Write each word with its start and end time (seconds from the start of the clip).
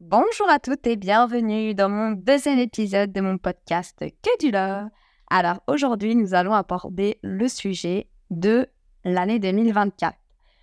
Bonjour 0.00 0.48
à 0.48 0.60
toutes 0.60 0.86
et 0.86 0.94
bienvenue 0.94 1.74
dans 1.74 1.88
mon 1.88 2.12
deuxième 2.12 2.60
épisode 2.60 3.10
de 3.10 3.20
mon 3.20 3.36
podcast 3.36 3.98
Que 3.98 4.38
du 4.38 4.52
love. 4.52 4.88
Alors 5.28 5.60
aujourd'hui, 5.66 6.14
nous 6.14 6.34
allons 6.34 6.54
aborder 6.54 7.18
le 7.24 7.48
sujet 7.48 8.08
de 8.30 8.68
l'année 9.02 9.40
2024. 9.40 10.16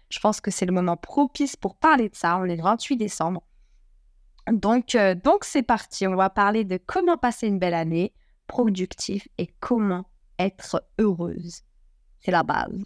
Je 0.09 0.19
pense 0.21 0.39
que 0.39 0.51
c'est 0.51 0.65
le 0.65 0.71
moment 0.71 0.95
propice 0.95 1.57
pour 1.57 1.75
parler 1.75 2.07
de 2.07 2.15
ça. 2.15 2.37
On 2.37 2.45
est 2.45 2.55
le 2.55 2.63
28 2.63 2.95
décembre. 2.95 3.43
Donc, 4.49 4.95
euh, 4.95 5.15
donc 5.15 5.43
c'est 5.43 5.63
parti. 5.63 6.07
On 6.07 6.15
va 6.15 6.29
parler 6.29 6.63
de 6.63 6.77
comment 6.77 7.17
passer 7.17 7.47
une 7.47 7.59
belle 7.59 7.73
année 7.73 8.13
productive 8.47 9.27
et 9.37 9.47
comment 9.59 10.05
être 10.39 10.81
heureuse. 10.97 11.63
C'est 12.21 12.31
la 12.31 12.43
base. 12.43 12.85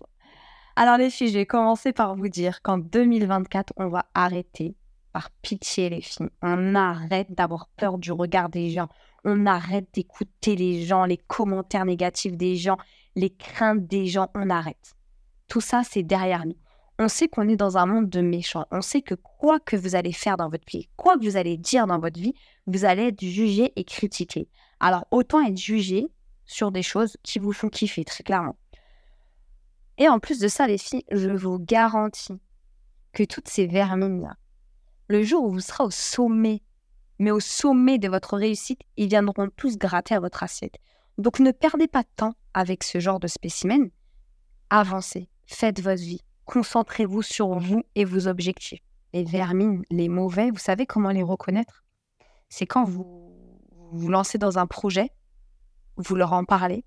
Alors 0.75 0.97
les 0.97 1.11
filles, 1.11 1.29
je 1.29 1.37
vais 1.37 1.45
commencer 1.45 1.93
par 1.93 2.15
vous 2.15 2.27
dire 2.27 2.63
qu'en 2.63 2.79
2024, 2.79 3.73
on 3.77 3.89
va 3.89 4.07
arrêter 4.15 4.78
par 5.11 5.29
pitié, 5.41 5.89
les 5.89 6.01
filles. 6.01 6.29
On 6.41 6.75
arrête 6.75 7.31
d'avoir 7.31 7.67
peur 7.77 7.97
du 7.97 8.11
regard 8.11 8.49
des 8.49 8.69
gens. 8.69 8.89
On 9.25 9.45
arrête 9.45 9.87
d'écouter 9.93 10.55
les 10.55 10.85
gens, 10.85 11.05
les 11.05 11.17
commentaires 11.17 11.85
négatifs 11.85 12.37
des 12.37 12.55
gens, 12.55 12.77
les 13.15 13.29
craintes 13.29 13.85
des 13.87 14.07
gens. 14.07 14.29
On 14.35 14.49
arrête. 14.49 14.95
Tout 15.47 15.61
ça, 15.61 15.81
c'est 15.83 16.03
derrière 16.03 16.45
nous. 16.45 16.57
On 17.01 17.07
sait 17.07 17.29
qu'on 17.29 17.47
est 17.47 17.55
dans 17.55 17.77
un 17.77 17.85
monde 17.85 18.09
de 18.09 18.21
méchants. 18.21 18.65
On 18.71 18.81
sait 18.81 19.01
que 19.01 19.15
quoi 19.15 19.59
que 19.59 19.77
vous 19.77 19.95
allez 19.95 20.11
faire 20.11 20.35
dans 20.35 20.49
votre 20.49 20.65
vie, 20.67 20.89
quoi 20.97 21.17
que 21.17 21.23
vous 21.23 21.37
allez 21.37 21.57
dire 21.57 21.87
dans 21.87 21.99
votre 21.99 22.19
vie, 22.19 22.33
vous 22.67 22.83
allez 22.83 23.07
être 23.07 23.21
jugé 23.23 23.71
et 23.77 23.85
critiqué. 23.85 24.49
Alors, 24.81 25.07
autant 25.11 25.41
être 25.41 25.57
jugé 25.57 26.07
sur 26.45 26.71
des 26.71 26.83
choses 26.83 27.15
qui 27.23 27.39
vous 27.39 27.53
font 27.53 27.69
kiffer, 27.69 28.03
très 28.03 28.23
clairement. 28.23 28.57
Et 29.97 30.09
en 30.09 30.19
plus 30.19 30.39
de 30.39 30.47
ça, 30.47 30.67
les 30.67 30.77
filles, 30.77 31.03
je 31.11 31.29
vous 31.29 31.59
garantis 31.59 32.39
que 33.13 33.23
toutes 33.23 33.47
ces 33.47 33.67
vermines-là, 33.67 34.35
le 35.09 35.23
jour 35.23 35.43
où 35.43 35.51
vous 35.51 35.59
serez 35.59 35.83
au 35.83 35.91
sommet, 35.91 36.61
mais 37.17 37.31
au 37.31 37.39
sommet 37.39 37.97
de 37.97 38.07
votre 38.07 38.37
réussite, 38.37 38.81
ils 38.95 39.09
viendront 39.09 39.49
tous 39.57 39.77
gratter 39.77 40.15
à 40.15 40.19
votre 40.19 40.43
assiette. 40.43 40.77
Donc 41.17 41.39
ne 41.39 41.51
perdez 41.51 41.87
pas 41.87 42.03
de 42.03 42.09
temps 42.15 42.33
avec 42.53 42.83
ce 42.83 42.99
genre 42.99 43.19
de 43.19 43.27
spécimen. 43.27 43.89
Avancez, 44.69 45.27
faites 45.47 45.81
votre 45.81 46.01
vie, 46.01 46.21
concentrez-vous 46.45 47.23
sur 47.23 47.59
vous 47.59 47.83
et 47.95 48.05
vos 48.05 48.27
objectifs. 48.27 48.81
Les 49.13 49.23
vermines, 49.23 49.83
les 49.89 50.07
mauvais, 50.07 50.51
vous 50.51 50.59
savez 50.59 50.85
comment 50.85 51.09
les 51.09 51.23
reconnaître? 51.23 51.83
C'est 52.47 52.67
quand 52.67 52.83
vous 52.83 53.35
vous 53.91 54.09
lancez 54.09 54.37
dans 54.37 54.59
un 54.59 54.67
projet, 54.67 55.09
vous 55.97 56.15
leur 56.15 56.33
en 56.33 56.45
parlez, 56.45 56.85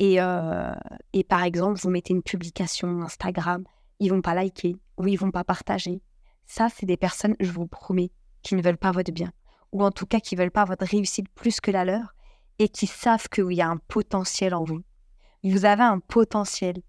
et, 0.00 0.20
euh, 0.20 0.74
et 1.12 1.22
par 1.22 1.44
exemple, 1.44 1.80
vous 1.80 1.90
mettez 1.90 2.12
une 2.12 2.22
publication 2.22 3.02
Instagram, 3.02 3.64
ils 4.00 4.10
vont 4.10 4.22
pas 4.22 4.34
liker 4.34 4.76
ou 4.96 5.06
ils 5.06 5.16
vont 5.16 5.30
pas 5.30 5.44
partager. 5.44 6.02
Ça, 6.48 6.68
c'est 6.74 6.86
des 6.86 6.96
personnes, 6.96 7.36
je 7.38 7.52
vous 7.52 7.66
promets, 7.66 8.10
qui 8.42 8.56
ne 8.56 8.62
veulent 8.62 8.78
pas 8.78 8.90
votre 8.90 9.12
bien, 9.12 9.30
ou 9.70 9.84
en 9.84 9.90
tout 9.90 10.06
cas 10.06 10.18
qui 10.18 10.34
ne 10.34 10.40
veulent 10.40 10.50
pas 10.50 10.64
votre 10.64 10.86
réussite 10.86 11.28
plus 11.28 11.60
que 11.60 11.70
la 11.70 11.84
leur, 11.84 12.14
et 12.58 12.70
qui 12.70 12.86
savent 12.86 13.28
qu'il 13.28 13.52
y 13.52 13.60
a 13.60 13.68
un 13.68 13.76
potentiel 13.76 14.54
en 14.54 14.64
vous. 14.64 14.82
Vous 15.44 15.66
avez 15.66 15.82
un 15.82 16.00
potentiel, 16.00 16.82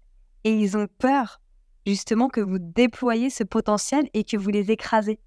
et 0.44 0.54
ils 0.54 0.78
ont 0.78 0.88
peur 0.98 1.42
justement 1.86 2.28
que 2.28 2.40
vous 2.40 2.58
déployiez 2.58 3.28
ce 3.28 3.44
potentiel 3.44 4.08
et 4.14 4.24
que 4.24 4.38
vous 4.38 4.48
les 4.48 4.70
écrasez. 4.70 5.20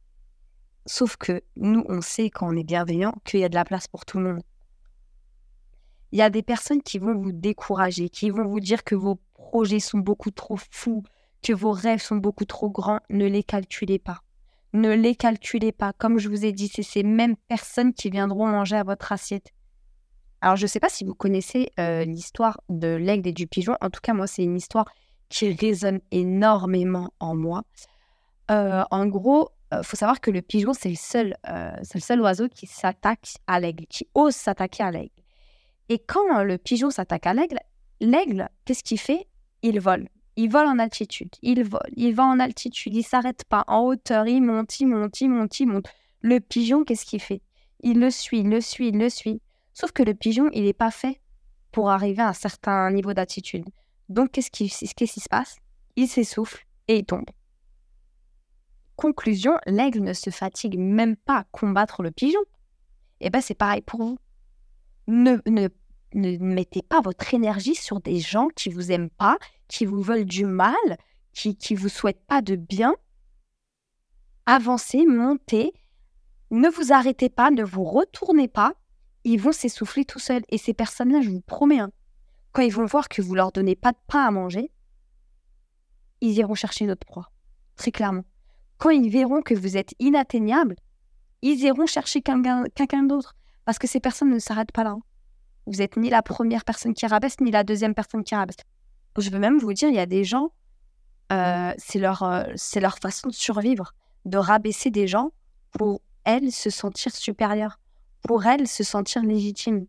Sauf 0.87 1.15
que 1.15 1.43
nous, 1.55 1.85
on 1.87 2.01
sait 2.01 2.31
quand 2.31 2.51
on 2.51 2.57
est 2.57 2.63
bienveillant 2.63 3.13
qu'il 3.25 3.39
y 3.39 3.43
a 3.43 3.49
de 3.49 3.55
la 3.55 3.65
place 3.65 3.87
pour 3.87 4.03
tout 4.03 4.17
le 4.17 4.33
monde. 4.33 4.43
Il 6.11 6.17
y 6.17 6.23
a 6.23 6.31
des 6.31 6.43
personnes 6.43 6.81
qui 6.81 6.97
vont 6.97 7.15
vous 7.15 7.31
décourager, 7.31 8.09
qui 8.09 8.31
vont 8.31 8.47
vous 8.47 8.59
dire 8.59 8.83
que 8.83 8.95
vos 8.95 9.19
projets 9.35 9.79
sont 9.79 9.99
beaucoup 9.99 10.31
trop 10.31 10.57
fous, 10.57 11.03
que 11.43 11.53
vos 11.53 11.71
rêves 11.71 12.01
sont 12.01 12.15
beaucoup 12.15 12.45
trop 12.45 12.69
grands, 12.69 12.99
ne 13.09 13.27
les 13.27 13.43
calculez 13.43 13.99
pas. 13.99 14.21
Ne 14.73 14.95
les 14.95 15.15
calculez 15.15 15.71
pas. 15.71 15.93
Comme 15.93 16.17
je 16.17 16.29
vous 16.29 16.45
ai 16.45 16.51
dit, 16.51 16.67
c'est 16.67 16.81
ces 16.81 17.03
mêmes 17.03 17.35
personnes 17.47 17.93
qui 17.93 18.09
viendront 18.09 18.47
manger 18.47 18.77
à 18.77 18.83
votre 18.83 19.11
assiette. 19.11 19.51
Alors, 20.41 20.55
je 20.55 20.63
ne 20.63 20.67
sais 20.67 20.79
pas 20.79 20.89
si 20.89 21.03
vous 21.05 21.13
connaissez 21.13 21.69
euh, 21.79 22.03
l'histoire 22.05 22.59
de 22.69 22.87
l'aigle 22.87 23.29
et 23.29 23.33
du 23.33 23.45
pigeon. 23.45 23.75
En 23.81 23.89
tout 23.89 24.01
cas, 24.01 24.13
moi, 24.13 24.25
c'est 24.25 24.43
une 24.43 24.57
histoire 24.57 24.85
qui 25.29 25.53
résonne 25.53 25.99
énormément 26.11 27.13
en 27.19 27.35
moi. 27.35 27.63
Euh, 28.49 28.83
en 28.89 29.05
gros, 29.05 29.49
il 29.71 29.77
euh, 29.77 29.83
faut 29.83 29.95
savoir 29.95 30.21
que 30.21 30.31
le 30.31 30.41
pigeon, 30.41 30.73
c'est 30.73 30.89
le 30.89 30.95
seul, 30.95 31.35
le 31.45 31.99
seul 31.99 32.19
oiseau 32.21 32.49
qui 32.49 32.67
s'attaque 32.67 33.35
à 33.47 33.59
l'aigle, 33.59 33.85
qui 33.85 34.07
ose 34.15 34.35
s'attaquer 34.35 34.83
à 34.83 34.91
l'aigle. 34.91 35.11
Et 35.89 35.99
quand 35.99 36.43
le 36.43 36.57
pigeon 36.57 36.89
s'attaque 36.89 37.27
à 37.27 37.33
l'aigle, 37.33 37.59
l'aigle, 37.99 38.49
qu'est-ce 38.65 38.83
qu'il 38.83 38.99
fait? 38.99 39.27
Il 39.61 39.79
vole. 39.79 40.09
Il 40.35 40.49
vole 40.49 40.65
en 40.65 40.79
altitude, 40.79 41.29
il 41.41 41.63
vole, 41.63 41.81
il 41.95 42.15
va 42.15 42.23
en 42.23 42.39
altitude, 42.39 42.95
il 42.95 43.03
s'arrête 43.03 43.43
pas. 43.45 43.63
En 43.67 43.81
hauteur, 43.81 44.27
il 44.27 44.41
monte, 44.41 44.79
il 44.79 44.87
monte, 44.87 45.21
il 45.21 45.29
monte, 45.29 45.59
il 45.59 45.67
monte. 45.67 45.87
Le 46.21 46.39
pigeon, 46.39 46.83
qu'est-ce 46.83 47.05
qu'il 47.05 47.21
fait? 47.21 47.41
Il 47.81 47.99
le 47.99 48.09
suit, 48.09 48.39
il 48.39 48.49
le 48.49 48.61
suit, 48.61 48.89
il 48.89 48.97
le 48.97 49.09
suit. 49.09 49.41
Sauf 49.73 49.91
que 49.91 50.01
le 50.03 50.13
pigeon, 50.13 50.49
il 50.53 50.63
n'est 50.63 50.73
pas 50.73 50.91
fait 50.91 51.21
pour 51.71 51.91
arriver 51.91 52.21
à 52.21 52.29
un 52.29 52.33
certain 52.33 52.89
niveau 52.91 53.13
d'altitude. 53.13 53.65
Donc, 54.09 54.31
qu'est-ce 54.31 54.51
qui, 54.51 54.69
se 54.69 55.29
passe? 55.29 55.57
Il 55.95 56.07
s'essouffle 56.07 56.65
et 56.87 56.97
il 56.97 57.05
tombe. 57.05 57.29
Conclusion, 58.95 59.57
l'aigle 59.65 60.01
ne 60.01 60.13
se 60.13 60.29
fatigue 60.29 60.79
même 60.79 61.15
pas 61.15 61.39
à 61.39 61.43
combattre 61.51 62.03
le 62.03 62.11
pigeon. 62.11 62.39
Eh 63.19 63.29
bien, 63.29 63.41
c'est 63.41 63.53
pareil 63.53 63.81
pour 63.81 64.01
vous. 64.01 64.17
Ne, 65.07 65.37
ne 65.47 65.67
ne 66.13 66.37
mettez 66.37 66.81
pas 66.81 67.01
votre 67.01 67.33
énergie 67.33 67.75
sur 67.75 67.99
des 67.99 68.19
gens 68.19 68.47
qui 68.55 68.69
vous 68.69 68.91
aiment 68.91 69.09
pas, 69.09 69.37
qui 69.67 69.85
vous 69.85 70.01
veulent 70.01 70.25
du 70.25 70.45
mal, 70.45 70.73
qui 71.33 71.55
qui 71.55 71.75
vous 71.75 71.89
souhaitent 71.89 72.25
pas 72.27 72.41
de 72.41 72.55
bien. 72.55 72.95
Avancez, 74.45 75.05
montez, 75.05 75.73
ne 76.51 76.69
vous 76.69 76.93
arrêtez 76.93 77.29
pas, 77.29 77.49
ne 77.49 77.63
vous 77.63 77.83
retournez 77.83 78.47
pas. 78.47 78.73
Ils 79.23 79.41
vont 79.41 79.51
s'essouffler 79.51 80.05
tout 80.05 80.19
seuls. 80.19 80.43
Et 80.49 80.57
ces 80.57 80.73
personnes-là, 80.73 81.21
je 81.21 81.29
vous 81.29 81.41
promets, 81.41 81.79
hein, 81.79 81.91
quand 82.51 82.61
ils 82.61 82.73
vont 82.73 82.85
voir 82.85 83.09
que 83.09 83.21
vous 83.21 83.33
leur 83.33 83.51
donnez 83.51 83.75
pas 83.75 83.91
de 83.91 83.97
pain 84.07 84.25
à 84.25 84.31
manger, 84.31 84.69
ils 86.21 86.37
iront 86.37 86.53
chercher 86.53 86.85
notre 86.85 87.05
proie. 87.05 87.31
Très 87.75 87.91
clairement. 87.91 88.23
Quand 88.77 88.91
ils 88.91 89.09
verront 89.09 89.41
que 89.41 89.55
vous 89.55 89.77
êtes 89.77 89.95
inatteignable, 89.99 90.75
ils 91.41 91.59
iront 91.63 91.87
chercher 91.87 92.21
quelqu'un 92.21 93.03
d'autre. 93.03 93.35
Parce 93.65 93.79
que 93.79 93.87
ces 93.87 93.99
personnes 93.99 94.29
ne 94.29 94.39
s'arrêtent 94.39 94.71
pas 94.71 94.83
là. 94.83 94.91
Hein. 94.91 95.01
Vous 95.65 95.81
êtes 95.81 95.97
ni 95.97 96.09
la 96.09 96.21
première 96.21 96.65
personne 96.65 96.93
qui 96.93 97.05
rabaisse, 97.05 97.39
ni 97.39 97.51
la 97.51 97.63
deuxième 97.63 97.93
personne 97.93 98.23
qui 98.23 98.35
rabaisse. 98.35 98.57
Je 99.17 99.29
veux 99.29 99.39
même 99.39 99.59
vous 99.59 99.73
dire, 99.73 99.89
il 99.89 99.95
y 99.95 99.99
a 99.99 100.05
des 100.05 100.23
gens, 100.23 100.51
euh, 101.31 101.73
c'est 101.77 101.99
leur, 101.99 102.23
euh, 102.23 102.43
c'est 102.55 102.79
leur 102.79 102.97
façon 102.97 103.29
de 103.29 103.33
survivre, 103.33 103.93
de 104.25 104.37
rabaisser 104.37 104.89
des 104.89 105.07
gens 105.07 105.31
pour 105.71 106.01
elles 106.25 106.51
se 106.51 106.69
sentir 106.69 107.15
supérieures, 107.15 107.79
pour 108.23 108.45
elles 108.45 108.67
se 108.67 108.83
sentir 108.83 109.23
légitimes. 109.23 109.85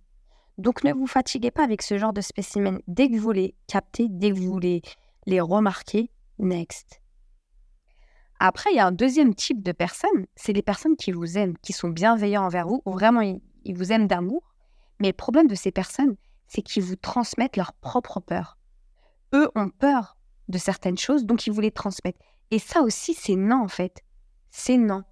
Donc 0.59 0.85
ne 0.85 0.93
vous 0.93 1.07
fatiguez 1.07 1.51
pas 1.51 1.65
avec 1.65 1.83
ce 1.83 1.99
genre 1.99 2.13
de 2.13 2.21
spécimens. 2.21 2.79
Dès 2.87 3.09
que 3.09 3.17
vous 3.17 3.33
les 3.33 3.55
captez, 3.67 4.07
dès 4.09 4.31
que 4.31 4.39
vous 4.39 4.59
les, 4.59 4.83
les 5.27 5.41
remarquez, 5.41 6.11
next. 6.39 7.01
Après, 8.39 8.71
il 8.73 8.77
y 8.77 8.81
a 8.81 8.87
un 8.87 8.93
deuxième 8.93 9.35
type 9.35 9.63
de 9.63 9.73
personnes, 9.73 10.27
c'est 10.37 10.53
les 10.53 10.63
personnes 10.63 10.97
qui 10.97 11.13
vous 11.13 11.39
aiment, 11.39 11.57
qui 11.59 11.73
sont 11.73 11.89
bienveillants 11.89 12.45
envers 12.45 12.67
vous, 12.67 12.83
ou 12.85 12.93
vraiment 12.93 13.21
ils 13.23 13.77
vous 13.77 13.93
aiment 13.93 14.07
d'amour, 14.07 14.54
mais 15.01 15.09
le 15.09 15.15
problème 15.15 15.49
de 15.49 15.55
ces 15.55 15.71
personnes, 15.71 16.17
c'est 16.47 16.63
qu'ils 16.63 16.83
vous 16.83 16.97
transmettent 16.97 17.57
leur 17.57 17.73
propre 17.75 18.21
peur. 18.21 18.59
Eux 19.33 19.51
ont 19.55 19.69
peur 19.69 20.17
de 20.49 20.59
certaines 20.59 20.99
choses, 20.99 21.25
donc 21.25 21.47
ils 21.47 21.53
vous 21.53 21.61
les 21.61 21.73
transmettent. 21.73 22.21
Et 22.51 22.59
ça 22.59 22.83
aussi, 22.83 23.15
c'est 23.15 23.37
non, 23.37 23.63
en 23.63 23.69
fait. 23.69 24.03
C'est 24.51 24.77
non. 24.77 25.03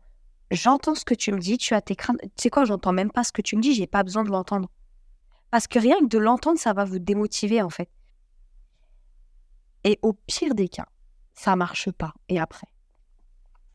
J'entends 0.51 0.95
ce 0.95 1.05
que 1.05 1.15
tu 1.15 1.33
me 1.33 1.39
dis, 1.39 1.59
tu 1.59 1.75
as 1.75 1.81
tes 1.81 1.97
craintes. 1.97 2.21
Tu 2.21 2.31
sais 2.37 2.51
quoi, 2.51 2.65
j'entends 2.65 2.93
même 2.93 3.11
pas 3.11 3.25
ce 3.25 3.33
que 3.33 3.43
tu 3.43 3.57
me 3.57 3.63
dis, 3.63 3.75
j'ai 3.75 3.87
pas 3.87 4.03
besoin 4.03 4.23
de 4.23 4.31
l'entendre. 4.31 4.69
Parce 5.51 5.67
que 5.67 5.79
rien 5.79 5.99
que 6.01 6.07
de 6.07 6.19
l'entendre, 6.19 6.59
ça 6.59 6.73
va 6.73 6.85
vous 6.85 6.99
démotiver, 6.99 7.63
en 7.63 7.71
fait. 7.71 7.91
Et 9.85 9.99
au 10.03 10.13
pire 10.13 10.55
des 10.55 10.69
cas, 10.69 10.87
ça 11.35 11.57
marche 11.57 11.91
pas. 11.91 12.15
Et 12.29 12.39
après 12.39 12.69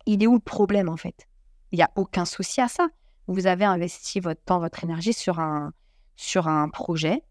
Il 0.06 0.24
est 0.24 0.28
où 0.28 0.36
le 0.36 0.40
problème, 0.40 0.88
en 0.88 0.98
fait? 0.98 1.28
Il 1.72 1.78
n'y 1.78 1.84
a 1.84 1.92
aucun 1.96 2.24
souci 2.24 2.62
à 2.62 2.68
ça. 2.68 2.88
Vous 3.28 3.46
avez 3.46 3.66
investi 3.66 4.22
votre 4.22 4.42
temps, 4.42 4.60
votre 4.60 4.84
énergie 4.86 5.12
sur 5.12 5.40
un, 5.40 5.74
sur 6.18 6.50
un 6.50 6.68
projet, 6.68 7.24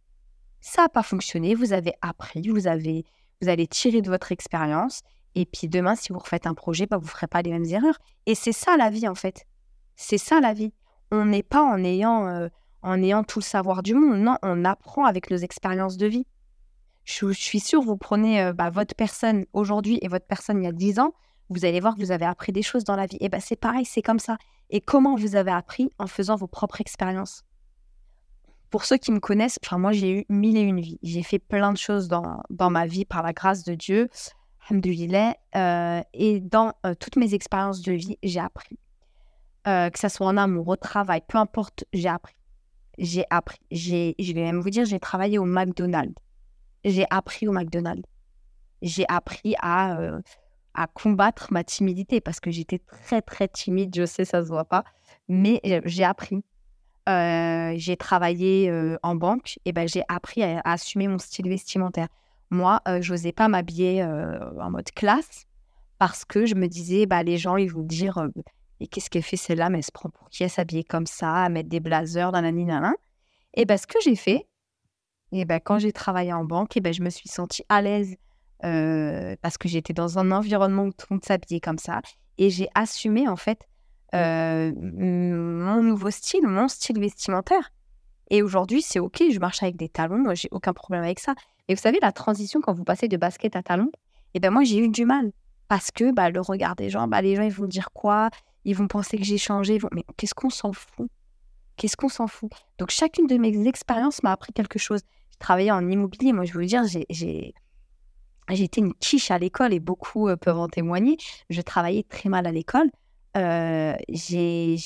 ça 0.60 0.82
n'a 0.82 0.88
pas 0.88 1.02
fonctionné, 1.02 1.54
vous 1.54 1.74
avez 1.74 1.92
appris, 2.00 2.48
vous, 2.48 2.66
avez, 2.66 3.04
vous 3.42 3.48
allez 3.48 3.66
tirer 3.66 4.00
de 4.00 4.08
votre 4.08 4.32
expérience, 4.32 5.02
et 5.36 5.44
puis 5.44 5.68
demain, 5.68 5.94
si 5.94 6.12
vous 6.12 6.18
refaites 6.18 6.46
un 6.46 6.54
projet, 6.54 6.86
bah, 6.86 6.96
vous 6.96 7.04
ne 7.04 7.10
ferez 7.10 7.26
pas 7.26 7.42
les 7.42 7.50
mêmes 7.50 7.66
erreurs. 7.66 7.98
Et 8.24 8.34
c'est 8.34 8.52
ça 8.52 8.78
la 8.78 8.88
vie, 8.88 9.06
en 9.06 9.14
fait. 9.14 9.44
C'est 9.94 10.16
ça 10.16 10.40
la 10.40 10.54
vie. 10.54 10.72
On 11.10 11.26
n'est 11.26 11.42
pas 11.42 11.62
en 11.62 11.84
ayant, 11.84 12.26
euh, 12.26 12.48
en 12.82 13.02
ayant 13.02 13.22
tout 13.22 13.40
le 13.40 13.44
savoir 13.44 13.82
du 13.82 13.92
monde, 13.94 14.18
non, 14.18 14.38
on 14.42 14.64
apprend 14.64 15.04
avec 15.04 15.30
nos 15.30 15.36
expériences 15.36 15.98
de 15.98 16.06
vie. 16.06 16.26
Je, 17.04 17.30
suis 17.32 17.60
sûre, 17.60 17.82
vous 17.82 17.98
prenez 17.98 18.42
euh, 18.42 18.52
bah, 18.54 18.70
votre 18.70 18.94
personne 18.94 19.44
aujourd'hui 19.52 19.98
et 20.00 20.08
votre 20.08 20.26
personne 20.26 20.62
il 20.62 20.64
y 20.64 20.68
a 20.68 20.72
10 20.72 21.00
ans, 21.00 21.12
vous 21.50 21.66
allez 21.66 21.80
voir 21.80 21.94
que 21.94 22.00
vous 22.00 22.12
avez 22.12 22.24
appris 22.24 22.52
des 22.52 22.62
choses 22.62 22.84
dans 22.84 22.96
la 22.96 23.06
vie. 23.06 23.18
Et 23.20 23.28
bah, 23.28 23.38
c'est 23.40 23.56
pareil, 23.56 23.84
c'est 23.84 24.02
comme 24.02 24.18
ça. 24.18 24.38
Et 24.70 24.80
comment 24.80 25.16
vous 25.16 25.36
avez 25.36 25.52
appris 25.52 25.90
En 25.98 26.06
faisant 26.06 26.36
vos 26.36 26.48
propres 26.48 26.80
expériences? 26.80 27.44
Pour 28.70 28.84
ceux 28.84 28.96
qui 28.96 29.12
me 29.12 29.20
connaissent, 29.20 29.58
enfin 29.64 29.78
moi 29.78 29.92
j'ai 29.92 30.20
eu 30.20 30.24
mille 30.28 30.56
et 30.56 30.62
une 30.62 30.80
vies. 30.80 30.98
J'ai 31.02 31.22
fait 31.22 31.38
plein 31.38 31.72
de 31.72 31.78
choses 31.78 32.08
dans, 32.08 32.42
dans 32.50 32.70
ma 32.70 32.86
vie 32.86 33.04
par 33.04 33.22
la 33.22 33.32
grâce 33.32 33.62
de 33.64 33.74
Dieu, 33.74 34.08
euh, 35.54 36.02
et 36.12 36.40
dans 36.40 36.72
euh, 36.84 36.94
toutes 36.98 37.16
mes 37.16 37.34
expériences 37.34 37.82
de 37.82 37.92
vie, 37.92 38.18
j'ai 38.22 38.40
appris. 38.40 38.78
euh, 39.66 39.90
que 39.90 39.98
ce 39.98 40.08
soit 40.08 40.26
en 40.26 40.36
amour, 40.36 40.68
au 40.68 40.76
travail, 40.76 41.22
peu 41.26 41.38
importe, 41.38 41.84
j'ai 41.92 42.08
appris. 42.08 42.34
J'ai 42.98 43.24
appris. 43.30 43.58
Je 43.70 44.32
vais 44.32 44.42
même 44.42 44.60
vous 44.60 44.70
dire, 44.70 44.84
j'ai 44.84 45.00
travaillé 45.00 45.38
au 45.38 45.44
McDonald's. 45.44 46.14
J'ai 46.84 47.06
appris 47.10 47.48
au 47.48 47.52
McDonald's. 47.52 48.04
J'ai 48.82 49.04
appris 49.08 49.54
à, 49.60 49.98
euh, 49.98 50.20
à 50.74 50.86
combattre 50.86 51.52
ma 51.52 51.64
timidité 51.64 52.20
parce 52.20 52.40
que 52.40 52.50
j'étais 52.50 52.78
très, 52.78 53.22
très 53.22 53.48
timide. 53.48 53.94
Je 53.94 54.06
sais, 54.06 54.24
ça 54.24 54.42
se 54.42 54.48
voit 54.48 54.64
pas. 54.66 54.84
Mais 55.28 55.60
j'ai 55.84 56.04
appris. 56.04 56.44
J'ai 57.06 57.96
travaillé 57.96 58.72
en 59.02 59.14
banque 59.14 59.58
et 59.64 59.72
ben, 59.72 59.88
j'ai 59.88 60.02
appris 60.08 60.42
à, 60.42 60.60
assumer 60.64 61.08
mon 61.08 61.18
style 61.18 61.48
vestimentaire. 61.48 62.08
Moi, 62.50 62.80
je 62.86 63.12
n'osais 63.12 63.32
pas 63.32 63.48
m'habiller 63.48 64.04
en 64.04 64.70
mode 64.70 64.90
classe 64.92 65.46
parce 65.98 66.24
que 66.24 66.46
je 66.46 66.54
me 66.54 66.66
disais, 66.68 67.06
bah, 67.06 67.22
les 67.22 67.38
gens, 67.38 67.56
ils 67.56 67.70
vont 67.70 67.82
dire, 67.82 68.28
et 68.80 68.86
qu'est-ce 68.86 69.10
qu'elle 69.10 69.22
fait 69.22 69.36
celle-là? 69.36 69.70
Mais 69.70 69.78
elle 69.78 69.84
se 69.84 69.92
prend 69.92 70.10
pour 70.10 70.28
qui 70.30 70.42
Elle 70.42 70.50
s'habiller 70.50 70.84
comme 70.84 71.06
ça, 71.06 71.32
à 71.32 71.48
mettre 71.48 71.68
des 71.68 71.80
blazers, 71.80 72.32
nanani, 72.32 72.64
nanana. 72.64 72.94
Et 73.54 73.64
ben, 73.64 73.78
ce 73.78 73.86
que 73.86 73.98
j'ai 74.02 74.16
fait, 74.16 74.46
et 75.32 75.44
ben, 75.44 75.60
quand 75.60 75.78
j'ai 75.78 75.92
travaillé 75.92 76.32
en 76.32 76.44
banque, 76.44 76.76
et 76.76 76.80
ben, 76.80 76.92
je 76.92 77.02
me 77.02 77.10
suis 77.10 77.28
sentie 77.28 77.64
à 77.68 77.82
l'aise 77.82 78.16
parce 78.60 79.58
que 79.58 79.68
j'étais 79.68 79.92
dans 79.92 80.18
un 80.18 80.30
environnement 80.32 80.84
où 80.84 80.92
tout 80.92 81.06
le 81.10 81.16
monde 81.16 81.24
s'habillait 81.24 81.60
comme 81.60 81.78
ça. 81.78 82.00
Et 82.38 82.50
j'ai 82.50 82.68
assumé, 82.74 83.28
en 83.28 83.36
fait, 83.36 83.66
mon 84.12 85.82
nouveau 85.82 86.10
style, 86.10 86.46
mon 86.46 86.68
style 86.68 86.98
vestimentaire. 87.00 87.70
Et 88.30 88.42
aujourd'hui, 88.42 88.82
c'est 88.82 88.98
OK, 88.98 89.22
je 89.30 89.38
marche 89.38 89.62
avec 89.62 89.76
des 89.76 89.88
talons, 89.88 90.34
j'ai 90.34 90.48
aucun 90.50 90.72
problème 90.72 91.04
avec 91.04 91.20
ça. 91.20 91.34
Et 91.68 91.74
vous 91.74 91.80
savez, 91.80 91.98
la 92.00 92.12
transition, 92.12 92.60
quand 92.60 92.72
vous 92.72 92.84
passez 92.84 93.08
de 93.08 93.16
basket 93.16 93.56
à 93.56 93.62
talons, 93.62 93.90
et 94.34 94.40
ben 94.40 94.50
moi, 94.50 94.64
j'ai 94.64 94.78
eu 94.78 94.88
du 94.88 95.04
mal. 95.04 95.32
Parce 95.68 95.90
que 95.90 96.12
bah, 96.12 96.30
le 96.30 96.40
regard 96.40 96.76
des 96.76 96.90
gens, 96.90 97.08
bah, 97.08 97.22
les 97.22 97.34
gens, 97.36 97.42
ils 97.42 97.52
vont 97.52 97.66
dire 97.66 97.90
quoi? 97.92 98.30
Ils 98.64 98.76
vont 98.76 98.86
penser 98.86 99.16
que 99.16 99.24
j'ai 99.24 99.38
changé. 99.38 99.78
Mais 99.92 100.04
qu'est-ce 100.16 100.34
qu'on 100.34 100.50
s'en 100.50 100.72
fout? 100.72 101.08
Qu'est-ce 101.76 101.96
qu'on 101.96 102.08
s'en 102.08 102.26
fout? 102.26 102.50
Donc, 102.78 102.90
chacune 102.90 103.26
de 103.26 103.36
mes 103.36 103.66
expériences 103.66 104.22
m'a 104.22 104.32
appris 104.32 104.52
quelque 104.52 104.78
chose. 104.78 105.00
J'ai 105.30 105.38
travaillé 105.38 105.72
en 105.72 105.88
immobilier. 105.88 106.32
Moi, 106.32 106.44
je 106.44 106.52
veux 106.52 106.60
vous 106.60 106.66
dire, 106.66 106.84
j'ai 106.86 107.54
été 108.48 108.80
une 108.80 108.94
quiche 108.94 109.30
à 109.30 109.38
l'école 109.38 109.72
et 109.72 109.80
beaucoup 109.80 110.28
euh, 110.28 110.36
peuvent 110.36 110.58
en 110.58 110.68
témoigner. 110.68 111.16
Je 111.50 111.60
travaillais 111.60 112.04
très 112.04 112.28
mal 112.28 112.46
à 112.46 112.52
l'école. 112.52 112.90
Euh, 113.36 113.94
j'ai 114.08 114.76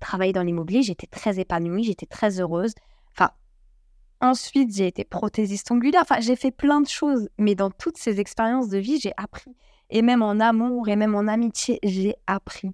travaillé 0.00 0.32
dans 0.32 0.42
l'immobilier, 0.42 0.82
j'étais 0.82 1.06
très 1.06 1.38
épanouie, 1.38 1.84
j'étais 1.84 2.06
très 2.06 2.40
heureuse. 2.40 2.74
Enfin, 3.12 3.30
ensuite, 4.20 4.74
j'ai 4.74 4.88
été 4.88 5.04
prothésiste 5.04 5.70
ongulaire. 5.70 6.02
Enfin, 6.02 6.20
j'ai 6.20 6.36
fait 6.36 6.50
plein 6.50 6.80
de 6.80 6.88
choses. 6.88 7.28
Mais 7.38 7.54
dans 7.54 7.70
toutes 7.70 7.98
ces 7.98 8.18
expériences 8.20 8.68
de 8.68 8.78
vie, 8.78 8.98
j'ai 9.00 9.12
appris. 9.16 9.54
Et 9.90 10.02
même 10.02 10.22
en 10.22 10.40
amour 10.40 10.88
et 10.88 10.96
même 10.96 11.14
en 11.14 11.28
amitié, 11.28 11.78
j'ai 11.82 12.16
appris. 12.26 12.72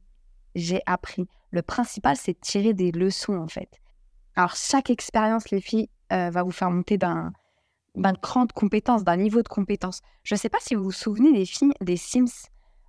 J'ai 0.54 0.80
appris. 0.86 1.26
Le 1.50 1.62
principal, 1.62 2.16
c'est 2.16 2.32
de 2.32 2.38
tirer 2.40 2.72
des 2.72 2.92
leçons, 2.92 3.36
en 3.36 3.48
fait. 3.48 3.68
Alors, 4.34 4.54
chaque 4.54 4.88
expérience, 4.88 5.50
les 5.50 5.60
filles, 5.60 5.88
euh, 6.12 6.30
va 6.30 6.42
vous 6.42 6.52
faire 6.52 6.70
monter 6.70 6.96
d'un 6.96 7.32
cran 8.22 8.46
de 8.46 8.52
compétence, 8.52 9.04
d'un 9.04 9.16
niveau 9.16 9.42
de 9.42 9.48
compétence. 9.48 10.00
Je 10.22 10.34
ne 10.34 10.38
sais 10.38 10.48
pas 10.48 10.58
si 10.60 10.74
vous 10.74 10.84
vous 10.84 10.92
souvenez 10.92 11.32
des 11.32 11.44
filles 11.44 11.72
des 11.80 11.96
Sims. 11.96 12.48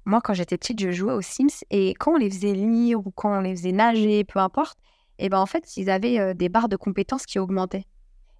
Moi, 0.09 0.21
quand 0.21 0.33
j'étais 0.33 0.57
petite, 0.57 0.81
je 0.81 0.89
jouais 0.89 1.13
aux 1.13 1.21
Sims 1.21 1.63
et 1.69 1.93
quand 1.93 2.13
on 2.13 2.17
les 2.17 2.31
faisait 2.31 2.53
lire 2.53 2.99
ou 3.05 3.11
quand 3.11 3.37
on 3.37 3.41
les 3.41 3.55
faisait 3.55 3.71
nager, 3.71 4.23
peu 4.23 4.39
importe, 4.39 4.79
eh 5.19 5.29
ben 5.29 5.37
en 5.37 5.45
fait, 5.45 5.77
ils 5.77 5.91
avaient 5.91 6.19
euh, 6.19 6.33
des 6.33 6.49
barres 6.49 6.67
de 6.67 6.77
compétences 6.77 7.27
qui 7.27 7.37
augmentaient. 7.37 7.85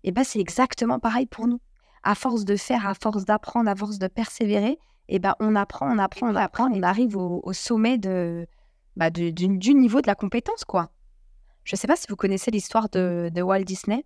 Et 0.04 0.12
ben 0.12 0.24
c'est 0.24 0.39
exactement 0.39 0.98
pareil 0.98 1.27
pour 1.27 1.48
nous. 1.48 1.62
À 2.01 2.16
force 2.16 2.44
de 2.44 2.56
faire, 2.56 2.88
à 2.88 2.95
force 2.95 3.24
d'apprendre, 3.24 3.69
à 3.69 3.75
force 3.75 4.00
de 4.00 4.07
persévérer, 4.07 4.80
et 5.10 5.19
ben, 5.19 5.36
on 5.39 5.56
apprend, 5.56 5.94
on 5.94 6.00
apprend, 6.00 6.31
on 6.31 6.36
apprend, 6.36 6.71
on 6.71 6.81
arrive 6.81 7.16
au, 7.18 7.54
sommet 7.54 8.00
de, 8.00 8.48
bah, 8.95 9.12
du, 9.12 9.31
niveau 9.75 10.01
de 10.01 10.07
la 10.07 10.15
compétence, 10.15 10.65
quoi. 10.65 10.89
Je 11.65 11.75
ne 11.75 11.77
sais 11.77 11.88
pas 11.88 11.95
si 11.95 12.07
vous 12.10 12.15
connaissez 12.15 12.50
l'histoire 12.50 12.89
de, 12.89 13.42
Walt 13.42 13.63
Disney, 13.63 14.06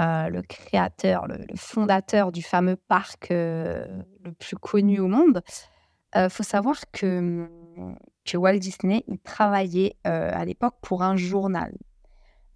euh, 0.00 0.28
le 0.28 0.42
créateur, 0.42 1.26
le, 1.26 1.38
fondateur 1.56 2.30
du 2.30 2.42
fameux 2.42 2.76
parc 2.76 3.32
euh, 3.32 3.84
le 4.24 4.32
plus 4.32 4.56
connu 4.56 5.00
au 5.00 5.08
monde. 5.08 5.42
Il 6.14 6.20
euh, 6.20 6.28
faut 6.28 6.42
savoir 6.42 6.76
que, 6.92 7.48
que 8.24 8.36
Walt 8.36 8.58
Disney, 8.58 9.04
il 9.08 9.18
travaillait 9.18 9.96
à 10.04 10.44
l'époque 10.44 10.76
pour 10.82 11.02
un 11.02 11.16
journal. 11.16 11.72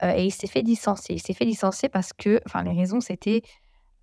et 0.02 0.24
il 0.24 0.30
s'est 0.30 0.46
fait 0.46 0.62
licencier. 0.62 1.16
Il 1.16 1.20
s'est 1.20 1.34
fait 1.34 1.44
licencier 1.44 1.88
parce 1.88 2.12
que, 2.12 2.40
enfin, 2.46 2.62
les 2.62 2.72
raisons, 2.72 3.00
c'était 3.00 3.42